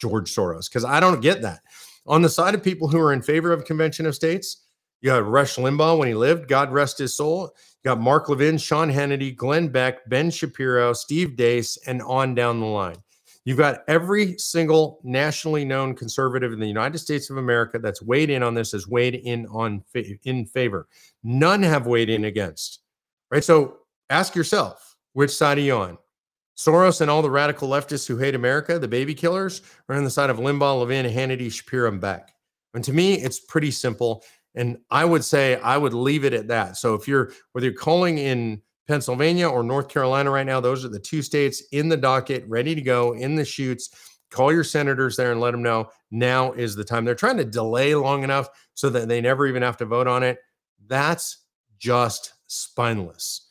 George 0.00 0.32
Soros, 0.32 0.70
because 0.70 0.84
I 0.84 1.00
don't 1.00 1.20
get 1.20 1.42
that. 1.42 1.62
On 2.06 2.22
the 2.22 2.28
side 2.28 2.54
of 2.54 2.62
people 2.62 2.86
who 2.86 3.00
are 3.00 3.12
in 3.12 3.20
favor 3.20 3.52
of 3.52 3.64
Convention 3.64 4.06
of 4.06 4.14
States, 4.14 4.64
you 5.00 5.10
got 5.10 5.26
Rush 5.26 5.56
Limbaugh 5.56 5.98
when 5.98 6.06
he 6.06 6.14
lived, 6.14 6.46
God 6.46 6.70
rest 6.70 6.98
his 6.98 7.16
soul. 7.16 7.52
You 7.82 7.88
got 7.88 8.00
Mark 8.00 8.28
Levin, 8.28 8.58
Sean 8.58 8.92
Hannity, 8.92 9.34
Glenn 9.34 9.66
Beck, 9.66 10.08
Ben 10.08 10.30
Shapiro, 10.30 10.92
Steve 10.92 11.30
Deace, 11.30 11.76
and 11.88 12.00
on 12.02 12.36
down 12.36 12.60
the 12.60 12.66
line. 12.66 12.98
You've 13.44 13.58
got 13.58 13.82
every 13.88 14.38
single 14.38 15.00
nationally 15.02 15.64
known 15.64 15.96
conservative 15.96 16.52
in 16.52 16.60
the 16.60 16.68
United 16.68 16.98
States 16.98 17.28
of 17.28 17.38
America 17.38 17.80
that's 17.80 18.02
weighed 18.02 18.30
in 18.30 18.44
on 18.44 18.54
this 18.54 18.70
has 18.70 18.86
weighed 18.86 19.16
in 19.16 19.46
on 19.46 19.82
in 20.22 20.46
favor. 20.46 20.86
None 21.24 21.64
have 21.64 21.88
weighed 21.88 22.08
in 22.08 22.26
against. 22.26 22.82
Right? 23.32 23.42
So 23.42 23.78
ask 24.10 24.34
yourself, 24.34 24.96
which 25.12 25.30
side 25.30 25.58
are 25.58 25.62
you 25.62 25.76
on? 25.76 25.98
Soros 26.56 27.00
and 27.00 27.10
all 27.10 27.22
the 27.22 27.30
radical 27.30 27.68
leftists 27.68 28.06
who 28.06 28.16
hate 28.16 28.34
America, 28.34 28.78
the 28.78 28.88
baby 28.88 29.14
killers, 29.14 29.62
are 29.88 29.96
on 29.96 30.04
the 30.04 30.10
side 30.10 30.30
of 30.30 30.38
Limbaugh, 30.38 30.80
Levin, 30.80 31.06
Hannity, 31.06 31.52
Shapiro, 31.52 31.88
and 31.88 32.00
Beck. 32.00 32.32
And 32.72 32.82
to 32.84 32.92
me, 32.92 33.14
it's 33.14 33.40
pretty 33.40 33.70
simple. 33.70 34.24
And 34.54 34.78
I 34.90 35.04
would 35.04 35.24
say 35.24 35.56
I 35.56 35.76
would 35.76 35.92
leave 35.92 36.24
it 36.24 36.32
at 36.32 36.48
that. 36.48 36.78
So 36.78 36.94
if 36.94 37.06
you're 37.06 37.32
whether 37.52 37.66
you're 37.66 37.74
calling 37.74 38.18
in 38.18 38.62
Pennsylvania 38.86 39.48
or 39.48 39.62
North 39.62 39.88
Carolina 39.88 40.30
right 40.30 40.46
now. 40.46 40.60
Those 40.60 40.84
are 40.84 40.88
the 40.88 40.98
two 40.98 41.22
states 41.22 41.62
in 41.72 41.88
the 41.88 41.96
docket, 41.96 42.44
ready 42.46 42.74
to 42.74 42.80
go 42.80 43.12
in 43.14 43.34
the 43.34 43.44
chutes. 43.44 43.90
Call 44.30 44.52
your 44.52 44.64
senators 44.64 45.16
there 45.16 45.32
and 45.32 45.40
let 45.40 45.52
them 45.52 45.62
know 45.62 45.90
now 46.10 46.52
is 46.52 46.74
the 46.74 46.84
time. 46.84 47.04
They're 47.04 47.14
trying 47.14 47.36
to 47.38 47.44
delay 47.44 47.94
long 47.94 48.22
enough 48.22 48.48
so 48.74 48.90
that 48.90 49.08
they 49.08 49.20
never 49.20 49.46
even 49.46 49.62
have 49.62 49.76
to 49.78 49.86
vote 49.86 50.06
on 50.06 50.22
it. 50.22 50.38
That's 50.86 51.44
just 51.78 52.34
spineless. 52.46 53.45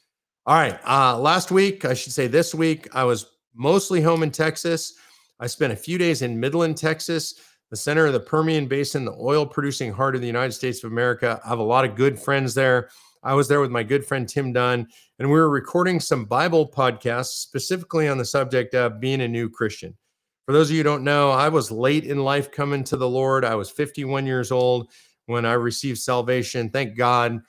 All 0.47 0.55
right. 0.55 0.79
Uh, 0.87 1.17
last 1.17 1.49
week, 1.49 1.85
I 1.85 1.95
should 1.95 2.13
say 2.13 2.27
this 2.27 2.53
week, 2.53 2.87
I 2.93 3.03
was 3.03 3.25
mostly 3.55 3.99
home 3.99 4.21
in 4.21 4.29
Texas. 4.29 4.93
I 5.39 5.47
spent 5.47 5.73
a 5.73 5.75
few 5.75 5.97
days 5.97 6.21
in 6.21 6.39
Midland, 6.39 6.77
Texas, 6.77 7.33
the 7.71 7.75
center 7.75 8.05
of 8.05 8.13
the 8.13 8.19
Permian 8.19 8.67
Basin, 8.67 9.05
the 9.05 9.17
oil 9.19 9.45
producing 9.45 9.91
heart 9.91 10.13
of 10.13 10.21
the 10.21 10.27
United 10.27 10.51
States 10.51 10.83
of 10.83 10.91
America. 10.91 11.41
I 11.43 11.49
have 11.49 11.57
a 11.57 11.63
lot 11.63 11.83
of 11.83 11.95
good 11.95 12.19
friends 12.19 12.53
there. 12.53 12.89
I 13.23 13.33
was 13.33 13.47
there 13.47 13.59
with 13.59 13.71
my 13.71 13.81
good 13.81 14.05
friend 14.05 14.29
Tim 14.29 14.53
Dunn, 14.53 14.87
and 15.17 15.27
we 15.27 15.33
were 15.33 15.49
recording 15.49 15.99
some 15.99 16.25
Bible 16.25 16.69
podcasts 16.69 17.39
specifically 17.39 18.07
on 18.07 18.19
the 18.19 18.25
subject 18.25 18.75
of 18.75 18.99
being 18.99 19.21
a 19.21 19.27
new 19.27 19.49
Christian. 19.49 19.97
For 20.45 20.53
those 20.53 20.69
of 20.69 20.75
you 20.75 20.81
who 20.81 20.83
don't 20.83 21.03
know, 21.03 21.31
I 21.31 21.49
was 21.49 21.71
late 21.71 22.03
in 22.03 22.19
life 22.19 22.51
coming 22.51 22.83
to 22.83 22.97
the 22.97 23.09
Lord. 23.09 23.43
I 23.43 23.55
was 23.55 23.71
51 23.71 24.27
years 24.27 24.51
old 24.51 24.91
when 25.25 25.43
I 25.43 25.53
received 25.53 25.97
salvation. 25.97 26.69
Thank 26.69 26.95
God, 26.95 27.41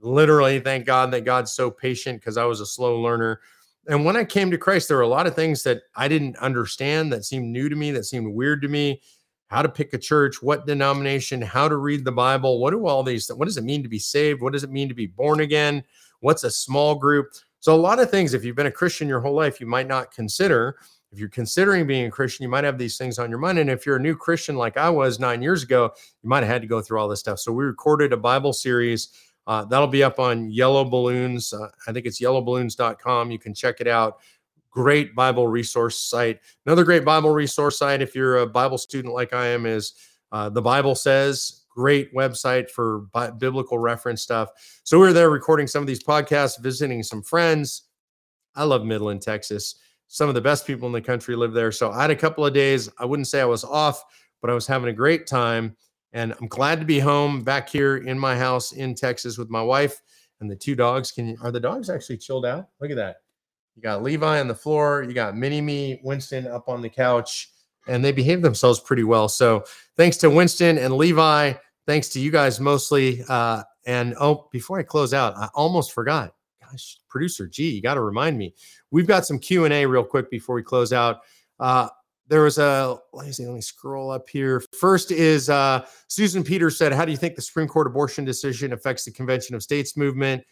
literally, 0.00 0.60
thank 0.60 0.86
God 0.86 1.10
that 1.12 1.24
God's 1.24 1.52
so 1.52 1.70
patient 1.70 2.20
because 2.20 2.36
I 2.36 2.44
was 2.44 2.60
a 2.60 2.66
slow 2.66 3.00
learner. 3.00 3.40
And 3.88 4.04
when 4.04 4.16
I 4.16 4.24
came 4.24 4.50
to 4.50 4.58
Christ, 4.58 4.88
there 4.88 4.96
were 4.96 5.04
a 5.04 5.08
lot 5.08 5.26
of 5.26 5.34
things 5.34 5.62
that 5.62 5.82
I 5.94 6.08
didn't 6.08 6.36
understand 6.38 7.12
that 7.12 7.24
seemed 7.24 7.48
new 7.48 7.68
to 7.68 7.76
me, 7.76 7.92
that 7.92 8.04
seemed 8.04 8.32
weird 8.34 8.62
to 8.62 8.68
me 8.68 9.00
how 9.48 9.62
to 9.62 9.68
pick 9.68 9.94
a 9.94 9.98
church, 9.98 10.42
what 10.42 10.66
denomination, 10.66 11.40
how 11.40 11.68
to 11.68 11.76
read 11.76 12.04
the 12.04 12.12
Bible, 12.12 12.60
what 12.60 12.72
do 12.72 12.86
all 12.86 13.02
these 13.02 13.28
what 13.28 13.44
does 13.44 13.56
it 13.56 13.64
mean 13.64 13.82
to 13.82 13.88
be 13.88 13.98
saved? 13.98 14.42
What 14.42 14.52
does 14.52 14.64
it 14.64 14.72
mean 14.72 14.88
to 14.88 14.94
be 14.94 15.06
born 15.06 15.40
again? 15.40 15.84
What's 16.20 16.44
a 16.44 16.50
small 16.50 16.96
group? 16.96 17.28
So 17.60 17.74
a 17.74 17.76
lot 17.76 18.00
of 18.00 18.10
things 18.10 18.34
if 18.34 18.44
you've 18.44 18.56
been 18.56 18.66
a 18.66 18.72
Christian 18.72 19.08
your 19.08 19.20
whole 19.20 19.34
life 19.34 19.60
you 19.60 19.66
might 19.66 19.86
not 19.86 20.12
consider. 20.12 20.78
If 21.12 21.20
you're 21.20 21.28
considering 21.28 21.86
being 21.86 22.06
a 22.06 22.10
Christian, 22.10 22.42
you 22.42 22.48
might 22.48 22.64
have 22.64 22.76
these 22.76 22.98
things 22.98 23.20
on 23.20 23.30
your 23.30 23.38
mind 23.38 23.60
and 23.60 23.70
if 23.70 23.86
you're 23.86 23.96
a 23.96 24.00
new 24.00 24.16
Christian 24.16 24.56
like 24.56 24.76
I 24.76 24.90
was 24.90 25.20
9 25.20 25.40
years 25.40 25.62
ago, 25.62 25.92
you 26.22 26.28
might 26.28 26.42
have 26.42 26.48
had 26.48 26.62
to 26.62 26.68
go 26.68 26.80
through 26.80 26.98
all 26.98 27.08
this 27.08 27.20
stuff. 27.20 27.38
So 27.38 27.52
we 27.52 27.64
recorded 27.64 28.12
a 28.12 28.16
Bible 28.16 28.52
series 28.52 29.10
uh, 29.46 29.64
that'll 29.64 29.86
be 29.86 30.02
up 30.02 30.18
on 30.18 30.50
Yellow 30.50 30.84
Balloons. 30.84 31.52
Uh, 31.52 31.68
I 31.86 31.92
think 31.92 32.06
it's 32.06 32.20
yellowballoons.com. 32.20 33.30
You 33.30 33.38
can 33.38 33.54
check 33.54 33.80
it 33.80 33.86
out 33.86 34.18
great 34.76 35.14
Bible 35.14 35.48
resource 35.48 35.98
site. 35.98 36.38
Another 36.66 36.84
great 36.84 37.02
Bible 37.02 37.30
resource 37.30 37.78
site, 37.78 38.02
if 38.02 38.14
you're 38.14 38.38
a 38.38 38.46
Bible 38.46 38.76
student 38.76 39.14
like 39.14 39.32
I 39.32 39.46
am, 39.46 39.64
is 39.64 39.94
uh, 40.32 40.50
the 40.50 40.60
Bible 40.60 40.94
Says. 40.94 41.62
Great 41.70 42.14
website 42.14 42.70
for 42.70 43.06
bi- 43.12 43.30
biblical 43.30 43.78
reference 43.78 44.20
stuff. 44.20 44.50
So 44.84 44.98
we 44.98 45.06
were 45.06 45.12
there 45.14 45.30
recording 45.30 45.66
some 45.66 45.82
of 45.82 45.86
these 45.86 46.02
podcasts, 46.02 46.60
visiting 46.60 47.02
some 47.02 47.22
friends. 47.22 47.84
I 48.54 48.64
love 48.64 48.84
Midland, 48.84 49.22
Texas. 49.22 49.76
Some 50.08 50.28
of 50.28 50.34
the 50.34 50.42
best 50.42 50.66
people 50.66 50.86
in 50.86 50.92
the 50.92 51.00
country 51.00 51.36
live 51.36 51.54
there. 51.54 51.72
So 51.72 51.90
I 51.90 52.02
had 52.02 52.10
a 52.10 52.16
couple 52.16 52.44
of 52.44 52.52
days. 52.52 52.90
I 52.98 53.06
wouldn't 53.06 53.28
say 53.28 53.40
I 53.40 53.46
was 53.46 53.64
off, 53.64 54.04
but 54.42 54.50
I 54.50 54.54
was 54.54 54.66
having 54.66 54.90
a 54.90 54.92
great 54.92 55.26
time. 55.26 55.74
And 56.12 56.34
I'm 56.40 56.48
glad 56.48 56.80
to 56.80 56.86
be 56.86 56.98
home 56.98 57.42
back 57.42 57.68
here 57.68 57.98
in 57.98 58.18
my 58.18 58.36
house 58.36 58.72
in 58.72 58.94
Texas 58.94 59.36
with 59.38 59.50
my 59.50 59.62
wife 59.62 60.00
and 60.40 60.50
the 60.50 60.56
two 60.56 60.74
dogs. 60.74 61.12
Can 61.12 61.28
you, 61.28 61.36
are 61.42 61.50
the 61.50 61.60
dogs 61.60 61.90
actually 61.90 62.18
chilled 62.18 62.46
out? 62.46 62.68
Look 62.80 62.90
at 62.90 62.96
that. 62.96 63.16
You 63.74 63.82
got 63.82 64.02
Levi 64.02 64.40
on 64.40 64.48
the 64.48 64.54
floor. 64.54 65.02
You 65.02 65.12
got 65.12 65.36
Mini 65.36 65.60
Me, 65.60 66.00
Winston 66.02 66.46
up 66.46 66.68
on 66.68 66.80
the 66.80 66.88
couch, 66.88 67.50
and 67.86 68.04
they 68.04 68.12
behave 68.12 68.40
themselves 68.40 68.80
pretty 68.80 69.04
well. 69.04 69.28
So 69.28 69.64
thanks 69.96 70.16
to 70.18 70.30
Winston 70.30 70.78
and 70.78 70.96
Levi. 70.96 71.52
Thanks 71.86 72.08
to 72.10 72.20
you 72.20 72.30
guys 72.30 72.58
mostly. 72.58 73.22
Uh, 73.28 73.62
and 73.84 74.14
oh, 74.18 74.48
before 74.50 74.78
I 74.78 74.82
close 74.82 75.12
out, 75.12 75.36
I 75.36 75.48
almost 75.54 75.92
forgot. 75.92 76.34
Gosh, 76.62 76.98
producer 77.08 77.46
G, 77.46 77.70
you 77.70 77.82
got 77.82 77.94
to 77.94 78.00
remind 78.00 78.36
me. 78.38 78.54
We've 78.90 79.06
got 79.06 79.26
some 79.26 79.38
Q 79.38 79.66
and 79.66 79.74
A 79.74 79.86
real 79.86 80.02
quick 80.02 80.30
before 80.30 80.56
we 80.56 80.62
close 80.62 80.92
out. 80.92 81.20
Uh, 81.60 81.88
there 82.28 82.42
was 82.42 82.58
a 82.58 82.98
let 83.12 83.26
me 83.26 83.32
see, 83.32 83.46
let 83.46 83.54
me 83.54 83.60
scroll 83.60 84.10
up 84.10 84.28
here. 84.28 84.62
First 84.78 85.10
is 85.10 85.48
uh, 85.48 85.86
Susan 86.08 86.42
Peters 86.42 86.76
said, 86.76 86.92
"How 86.92 87.04
do 87.04 87.10
you 87.10 87.16
think 87.16 87.36
the 87.36 87.42
Supreme 87.42 87.68
Court 87.68 87.86
abortion 87.86 88.24
decision 88.24 88.72
affects 88.72 89.04
the 89.04 89.12
Convention 89.12 89.54
of 89.54 89.62
States 89.62 89.96
movement?" 89.96 90.44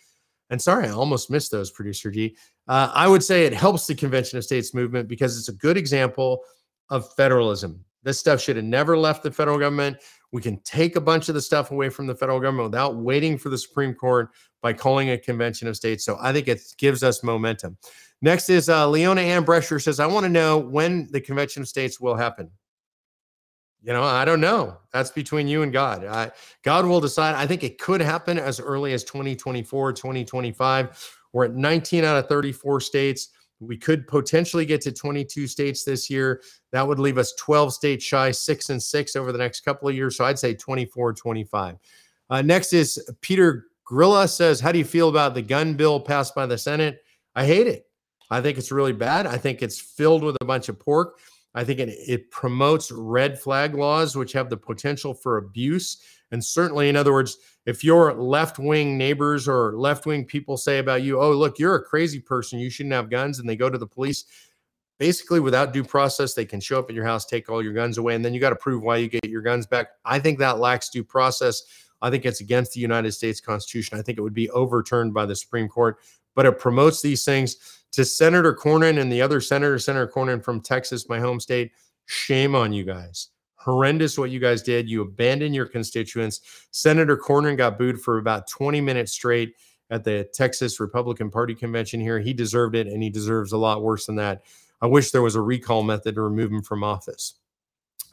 And 0.50 0.60
sorry, 0.60 0.86
I 0.86 0.90
almost 0.90 1.30
missed 1.30 1.50
those, 1.50 1.70
producer 1.70 2.10
G. 2.10 2.36
Uh, 2.68 2.90
I 2.94 3.08
would 3.08 3.22
say 3.22 3.44
it 3.44 3.52
helps 3.52 3.86
the 3.86 3.94
Convention 3.94 4.38
of 4.38 4.44
States 4.44 4.74
movement 4.74 5.08
because 5.08 5.38
it's 5.38 5.48
a 5.48 5.54
good 5.54 5.76
example 5.76 6.42
of 6.90 7.12
federalism. 7.14 7.84
This 8.02 8.20
stuff 8.20 8.40
should 8.40 8.56
have 8.56 8.64
never 8.64 8.98
left 8.98 9.22
the 9.22 9.30
federal 9.30 9.58
government. 9.58 9.96
We 10.30 10.42
can 10.42 10.60
take 10.60 10.96
a 10.96 11.00
bunch 11.00 11.28
of 11.28 11.34
the 11.34 11.40
stuff 11.40 11.70
away 11.70 11.88
from 11.88 12.06
the 12.06 12.14
federal 12.14 12.38
government 12.38 12.70
without 12.70 12.96
waiting 12.96 13.38
for 13.38 13.48
the 13.48 13.56
Supreme 13.58 13.94
Court 13.94 14.30
by 14.60 14.74
calling 14.74 15.10
a 15.10 15.18
convention 15.18 15.68
of 15.68 15.76
states. 15.76 16.04
So 16.04 16.18
I 16.20 16.32
think 16.32 16.46
it 16.46 16.60
gives 16.76 17.02
us 17.02 17.22
momentum. 17.22 17.78
Next 18.24 18.48
is 18.48 18.70
uh, 18.70 18.88
Leona 18.88 19.20
Ambresher 19.20 19.78
says, 19.82 20.00
I 20.00 20.06
want 20.06 20.24
to 20.24 20.30
know 20.30 20.56
when 20.56 21.08
the 21.10 21.20
convention 21.20 21.60
of 21.60 21.68
states 21.68 22.00
will 22.00 22.14
happen. 22.14 22.50
You 23.82 23.92
know, 23.92 24.02
I 24.02 24.24
don't 24.24 24.40
know. 24.40 24.78
That's 24.94 25.10
between 25.10 25.46
you 25.46 25.60
and 25.60 25.70
God. 25.70 26.06
I, 26.06 26.30
God 26.62 26.86
will 26.86 27.02
decide. 27.02 27.34
I 27.34 27.46
think 27.46 27.62
it 27.62 27.78
could 27.78 28.00
happen 28.00 28.38
as 28.38 28.60
early 28.60 28.94
as 28.94 29.04
2024, 29.04 29.92
2025. 29.92 31.18
We're 31.34 31.44
at 31.44 31.54
19 31.54 32.02
out 32.02 32.16
of 32.16 32.26
34 32.26 32.80
states. 32.80 33.28
We 33.60 33.76
could 33.76 34.06
potentially 34.06 34.64
get 34.64 34.80
to 34.80 34.92
22 34.92 35.46
states 35.46 35.84
this 35.84 36.08
year. 36.08 36.40
That 36.72 36.88
would 36.88 36.98
leave 36.98 37.18
us 37.18 37.34
12 37.34 37.74
states 37.74 38.06
shy, 38.06 38.30
six 38.30 38.70
and 38.70 38.82
six 38.82 39.16
over 39.16 39.32
the 39.32 39.38
next 39.38 39.66
couple 39.66 39.86
of 39.86 39.94
years. 39.94 40.16
So 40.16 40.24
I'd 40.24 40.38
say 40.38 40.54
24, 40.54 41.12
25. 41.12 41.76
Uh, 42.30 42.40
next 42.40 42.72
is 42.72 43.06
Peter 43.20 43.66
Grilla 43.86 44.26
says, 44.26 44.60
How 44.60 44.72
do 44.72 44.78
you 44.78 44.84
feel 44.86 45.10
about 45.10 45.34
the 45.34 45.42
gun 45.42 45.74
bill 45.74 46.00
passed 46.00 46.34
by 46.34 46.46
the 46.46 46.56
Senate? 46.56 47.02
I 47.34 47.44
hate 47.44 47.66
it. 47.66 47.86
I 48.30 48.40
think 48.40 48.58
it's 48.58 48.72
really 48.72 48.92
bad. 48.92 49.26
I 49.26 49.36
think 49.36 49.62
it's 49.62 49.80
filled 49.80 50.24
with 50.24 50.36
a 50.40 50.44
bunch 50.44 50.68
of 50.68 50.78
pork. 50.78 51.18
I 51.54 51.64
think 51.64 51.78
it, 51.78 51.90
it 51.90 52.30
promotes 52.30 52.90
red 52.90 53.38
flag 53.38 53.74
laws, 53.74 54.16
which 54.16 54.32
have 54.32 54.50
the 54.50 54.56
potential 54.56 55.14
for 55.14 55.36
abuse. 55.36 56.02
And 56.32 56.44
certainly, 56.44 56.88
in 56.88 56.96
other 56.96 57.12
words, 57.12 57.38
if 57.64 57.84
your 57.84 58.12
left 58.14 58.58
wing 58.58 58.98
neighbors 58.98 59.46
or 59.46 59.76
left 59.76 60.04
wing 60.04 60.24
people 60.24 60.56
say 60.56 60.78
about 60.78 61.02
you, 61.02 61.20
oh, 61.20 61.32
look, 61.32 61.58
you're 61.58 61.76
a 61.76 61.82
crazy 61.82 62.18
person, 62.18 62.58
you 62.58 62.70
shouldn't 62.70 62.94
have 62.94 63.08
guns, 63.08 63.38
and 63.38 63.48
they 63.48 63.56
go 63.56 63.70
to 63.70 63.78
the 63.78 63.86
police, 63.86 64.24
basically 64.98 65.40
without 65.40 65.72
due 65.72 65.84
process, 65.84 66.34
they 66.34 66.44
can 66.44 66.60
show 66.60 66.78
up 66.78 66.88
at 66.88 66.94
your 66.94 67.04
house, 67.04 67.24
take 67.24 67.48
all 67.48 67.62
your 67.62 67.72
guns 67.72 67.98
away, 67.98 68.14
and 68.14 68.24
then 68.24 68.34
you 68.34 68.40
got 68.40 68.50
to 68.50 68.56
prove 68.56 68.82
why 68.82 68.96
you 68.96 69.08
get 69.08 69.28
your 69.28 69.42
guns 69.42 69.66
back. 69.66 69.88
I 70.04 70.18
think 70.18 70.38
that 70.38 70.58
lacks 70.58 70.88
due 70.88 71.04
process. 71.04 71.62
I 72.02 72.10
think 72.10 72.26
it's 72.26 72.40
against 72.40 72.72
the 72.72 72.80
United 72.80 73.12
States 73.12 73.40
Constitution. 73.40 73.98
I 73.98 74.02
think 74.02 74.18
it 74.18 74.22
would 74.22 74.34
be 74.34 74.50
overturned 74.50 75.14
by 75.14 75.26
the 75.26 75.36
Supreme 75.36 75.68
Court, 75.68 75.98
but 76.34 76.46
it 76.46 76.58
promotes 76.58 77.00
these 77.00 77.24
things 77.24 77.83
to 77.94 78.04
Senator 78.04 78.54
Cornyn 78.54 79.00
and 79.00 79.10
the 79.10 79.22
other 79.22 79.40
senator, 79.40 79.78
Senator 79.78 80.08
Cornyn 80.08 80.42
from 80.42 80.60
Texas, 80.60 81.08
my 81.08 81.20
home 81.20 81.40
state, 81.40 81.72
shame 82.06 82.54
on 82.54 82.72
you 82.72 82.84
guys. 82.84 83.28
Horrendous 83.56 84.18
what 84.18 84.30
you 84.30 84.40
guys 84.40 84.62
did. 84.62 84.88
You 84.88 85.02
abandoned 85.02 85.54
your 85.54 85.66
constituents. 85.66 86.66
Senator 86.70 87.16
Cornyn 87.16 87.56
got 87.56 87.78
booed 87.78 88.00
for 88.00 88.18
about 88.18 88.48
20 88.48 88.80
minutes 88.80 89.12
straight 89.12 89.54
at 89.90 90.04
the 90.04 90.28
Texas 90.34 90.80
Republican 90.80 91.30
Party 91.30 91.54
convention 91.54 92.00
here. 92.00 92.18
He 92.18 92.32
deserved 92.32 92.74
it, 92.74 92.86
and 92.86 93.02
he 93.02 93.10
deserves 93.10 93.52
a 93.52 93.58
lot 93.58 93.82
worse 93.82 94.06
than 94.06 94.16
that. 94.16 94.42
I 94.82 94.86
wish 94.86 95.12
there 95.12 95.22
was 95.22 95.36
a 95.36 95.40
recall 95.40 95.82
method 95.82 96.16
to 96.16 96.20
remove 96.20 96.52
him 96.52 96.62
from 96.62 96.84
office. 96.84 97.34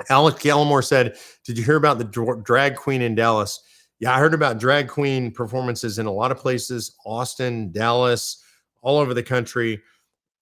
Alex 0.09 0.41
Gallimore 0.41 0.85
said, 0.85 1.17
Did 1.43 1.57
you 1.57 1.63
hear 1.63 1.75
about 1.75 1.97
the 1.97 2.41
drag 2.43 2.75
queen 2.75 3.01
in 3.01 3.15
Dallas? 3.15 3.61
Yeah, 3.99 4.15
I 4.15 4.19
heard 4.19 4.33
about 4.33 4.59
drag 4.59 4.87
queen 4.87 5.31
performances 5.31 5.99
in 5.99 6.05
a 6.05 6.11
lot 6.11 6.31
of 6.31 6.37
places 6.37 6.95
Austin, 7.05 7.71
Dallas, 7.71 8.43
all 8.81 8.97
over 8.97 9.13
the 9.13 9.23
country. 9.23 9.81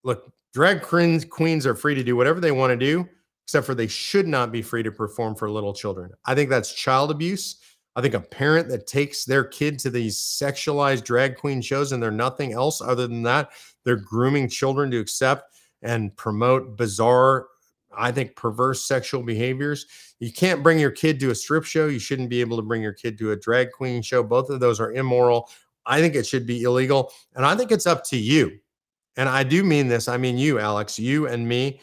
Look, 0.04 0.32
drag 0.54 0.82
queens 0.82 1.66
are 1.66 1.76
free 1.76 1.96
to 1.96 2.04
do 2.04 2.16
whatever 2.16 2.40
they 2.40 2.52
want 2.52 2.72
to 2.72 2.78
do, 2.78 3.08
except 3.46 3.66
for 3.66 3.76
they 3.76 3.88
should 3.88 4.28
not 4.28 4.52
be 4.52 4.62
free 4.62 4.84
to 4.84 4.92
perform 4.92 5.36
for 5.36 5.50
little 5.50 5.74
children. 5.74 6.12
I 6.26 6.36
think 6.36 6.50
that's 6.50 6.74
child 6.74 7.12
abuse. 7.12 7.58
I 7.96 8.02
think 8.02 8.14
a 8.14 8.22
parent 8.22 8.70
that 8.70 8.88
takes 8.88 9.26
their 9.26 9.44
kid 9.44 9.80
to 9.80 9.90
these 9.90 10.18
sexualized 10.18 11.04
drag 11.04 11.36
queen 11.36 11.62
shows 11.62 11.92
and 11.92 12.02
they're 12.02 12.12
nothing 12.12 12.54
else 12.54 12.82
other 12.82 13.08
than 13.08 13.24
that, 13.24 13.50
they're 13.84 13.98
grooming 13.98 14.48
children 14.48 14.90
to 14.92 15.00
accept 15.00 15.54
and 15.82 16.16
promote 16.16 16.78
bizarre, 16.78 17.48
I 17.98 18.12
think, 18.12 18.36
perverse 18.36 18.86
sexual 18.86 19.24
behaviors. 19.24 19.86
You 20.20 20.32
can't 20.32 20.64
bring 20.64 20.80
your 20.80 20.92
kid 20.92 21.20
to 21.22 21.32
a 21.32 21.36
strip 21.36 21.64
show. 21.64 21.88
You 21.88 22.00
shouldn't 22.00 22.30
be 22.30 22.42
able 22.42 22.58
to 22.58 22.64
bring 22.64 22.82
your 22.82 22.94
kid 22.94 23.18
to 23.18 23.32
a 23.32 23.36
drag 23.36 23.72
queen 23.72 24.02
show. 24.02 24.24
Both 24.24 24.50
of 24.50 24.60
those 24.60 24.80
are 24.80 24.94
immoral. 24.94 25.50
I 25.86 26.02
think 26.02 26.16
it 26.16 26.26
should 26.26 26.46
be 26.46 26.64
illegal. 26.64 27.12
And 27.36 27.46
I 27.46 27.56
think 27.56 27.72
it's 27.72 27.88
up 27.88 28.04
to 28.06 28.18
you. 28.18 28.60
And 29.18 29.28
I 29.28 29.44
do 29.44 29.64
mean 29.64 29.88
this. 29.88 30.08
I 30.08 30.18
mean 30.18 30.38
you, 30.38 30.60
Alex, 30.60 31.00
you 31.00 31.28
and 31.28 31.48
me. 31.48 31.82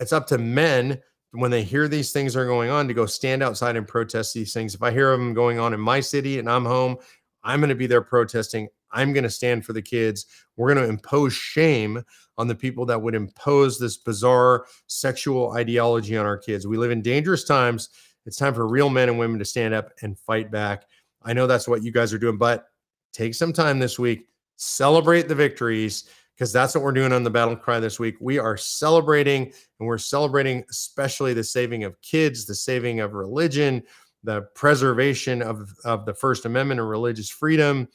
It's 0.00 0.12
up 0.12 0.26
to 0.28 0.38
men 0.38 1.00
when 1.32 1.50
they 1.50 1.62
hear 1.62 1.88
these 1.88 2.12
things 2.12 2.36
are 2.36 2.46
going 2.46 2.70
on 2.70 2.88
to 2.88 2.94
go 2.94 3.06
stand 3.06 3.42
outside 3.42 3.76
and 3.76 3.86
protest 3.86 4.34
these 4.34 4.52
things. 4.52 4.74
If 4.74 4.82
I 4.82 4.90
hear 4.90 5.10
them 5.10 5.34
going 5.34 5.58
on 5.58 5.74
in 5.74 5.80
my 5.80 6.00
city 6.00 6.38
and 6.38 6.50
I'm 6.50 6.64
home, 6.64 6.96
I'm 7.44 7.60
going 7.60 7.70
to 7.70 7.74
be 7.74 7.86
there 7.86 8.02
protesting. 8.02 8.68
I'm 8.90 9.12
going 9.12 9.24
to 9.24 9.30
stand 9.30 9.64
for 9.64 9.72
the 9.72 9.82
kids. 9.82 10.26
We're 10.56 10.74
going 10.74 10.84
to 10.84 10.90
impose 10.90 11.32
shame 11.32 12.02
on 12.38 12.48
the 12.48 12.54
people 12.54 12.86
that 12.86 13.00
would 13.00 13.14
impose 13.14 13.78
this 13.78 13.96
bizarre 13.96 14.66
sexual 14.86 15.52
ideology 15.52 16.16
on 16.16 16.26
our 16.26 16.38
kids. 16.38 16.66
We 16.66 16.76
live 16.76 16.90
in 16.90 17.02
dangerous 17.02 17.44
times. 17.44 17.88
It's 18.26 18.36
time 18.36 18.54
for 18.54 18.66
real 18.66 18.90
men 18.90 19.08
and 19.08 19.18
women 19.18 19.38
to 19.38 19.44
stand 19.44 19.74
up 19.74 19.90
and 20.02 20.18
fight 20.18 20.50
back. 20.50 20.84
I 21.22 21.32
know 21.32 21.46
that's 21.46 21.68
what 21.68 21.82
you 21.82 21.92
guys 21.92 22.12
are 22.12 22.18
doing, 22.18 22.38
but 22.38 22.66
take 23.16 23.34
some 23.34 23.52
time 23.52 23.78
this 23.78 23.98
week, 23.98 24.28
celebrate 24.56 25.28
the 25.28 25.34
victories 25.34 26.04
because 26.34 26.52
that's 26.52 26.74
what 26.74 26.84
we're 26.84 26.92
doing 26.92 27.12
on 27.12 27.22
the 27.22 27.30
battle 27.30 27.56
cry 27.56 27.80
this 27.80 27.98
week. 27.98 28.16
We 28.20 28.38
are 28.38 28.58
celebrating, 28.58 29.44
and 29.80 29.88
we're 29.88 29.96
celebrating 29.96 30.64
especially 30.70 31.32
the 31.32 31.44
saving 31.44 31.84
of 31.84 32.00
kids, 32.02 32.44
the 32.44 32.54
saving 32.54 33.00
of 33.00 33.14
religion, 33.14 33.82
the 34.22 34.42
preservation 34.54 35.40
of, 35.40 35.72
of 35.84 36.04
the 36.04 36.12
First 36.12 36.44
Amendment 36.44 36.78
and 36.78 36.88
religious 36.88 37.30
freedom. 37.30 37.88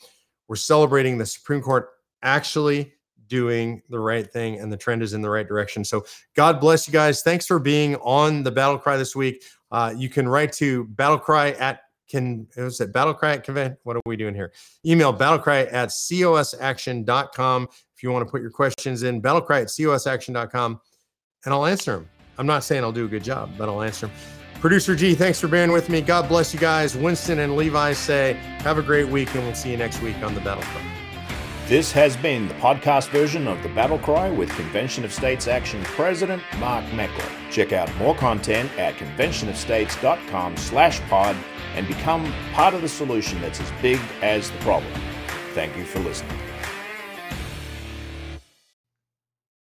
We're 0.48 0.56
celebrating 0.56 1.20
the 1.20 1.26
Supreme 1.26 1.62
Court 1.62 1.90
actually 2.24 2.94
doing 3.28 3.82
the 3.90 4.00
right 4.00 4.30
thing, 4.30 4.60
and 4.60 4.72
the 4.72 4.78
trend 4.78 5.04
is 5.04 5.14
in 5.14 5.22
the 5.22 5.30
right 5.30 5.48
direction. 5.48 5.86
So, 5.86 6.04
God 6.36 6.60
bless 6.60 6.88
you 6.88 6.92
guys. 6.92 7.22
Thanks 7.22 7.46
for 7.46 7.60
being 7.60 7.96
on 7.98 8.42
the 8.44 8.52
battle 8.52 8.80
cry 8.80 8.98
this 8.98 9.16
week. 9.16 9.44
Uh, 9.70 9.94
you 9.96 10.10
can 10.10 10.28
write 10.28 10.52
to 10.54 10.86
battlecry 10.86 11.60
at 11.62 11.82
can 12.12 12.46
it 12.58 12.62
was 12.62 12.82
at 12.82 12.92
battlecry 12.92 13.36
at 13.36 13.44
convent 13.44 13.78
what 13.84 13.96
are 13.96 14.02
we 14.06 14.16
doing 14.18 14.36
here 14.36 14.52
email 14.86 15.14
battlecry 15.14 15.72
at 15.72 15.90
cosaction.com 15.90 17.68
if 18.02 18.04
you 18.04 18.12
want 18.12 18.26
to 18.26 18.32
put 18.32 18.42
your 18.42 18.50
questions 18.50 19.04
in, 19.04 19.22
battlecry 19.22 19.62
at 19.62 19.68
cosaction.com, 19.68 20.82
and 21.46 21.54
I'll 21.54 21.68
answer 21.68 21.98
them. 21.98 22.10
I'm 22.40 22.48
not 22.48 22.64
saying 22.64 22.84
I'll 22.84 22.92
do 22.92 23.06
a 23.06 23.08
good 23.08 23.24
job, 23.24 23.52
but 23.60 23.70
I'll 23.70 23.84
answer 23.84 24.08
them. 24.08 24.16
Producer 24.60 24.96
G, 24.96 25.14
thanks 25.14 25.40
for 25.40 25.48
bearing 25.48 25.72
with 25.72 25.88
me. 25.88 26.02
God 26.02 26.28
bless 26.28 26.52
you 26.52 26.60
guys. 26.60 26.98
Winston 26.98 27.38
and 27.38 27.56
Levi 27.56 27.94
say, 27.94 28.34
have 28.64 28.80
a 28.80 28.82
great 28.82 29.08
week, 29.08 29.32
and 29.36 29.44
we'll 29.44 29.54
see 29.54 29.70
you 29.70 29.78
next 29.78 30.02
week 30.02 30.18
on 30.24 30.34
the 30.34 30.42
Battle 30.42 30.64
Cry. 30.64 30.84
This 31.68 31.92
has 31.92 32.18
been 32.18 32.48
the 32.48 32.56
podcast 32.56 33.10
version 33.10 33.48
of 33.48 33.62
the 33.62 33.70
Battle 33.70 34.00
Cry 34.00 34.32
with 34.32 34.50
Convention 34.56 35.06
of 35.06 35.14
States 35.14 35.48
Action 35.48 35.84
President 35.84 36.42
Mark 36.58 36.84
Meckler. 36.86 37.30
Check 37.52 37.72
out 37.72 37.96
more 37.98 38.16
content 38.16 38.72
at 38.80 38.96
conventionofstates.com 38.96 40.58
slash 40.58 41.00
pod 41.02 41.36
and 41.76 41.88
become 41.88 42.32
part 42.54 42.74
of 42.74 42.82
the 42.82 42.90
solution 42.90 43.40
that's 43.42 43.60
as 43.60 43.72
big 43.82 44.00
as 44.22 44.52
the 44.52 44.58
problem. 44.60 44.94
Thank 45.54 45.78
you 45.78 45.86
for 45.86 46.00
listening. 46.00 46.51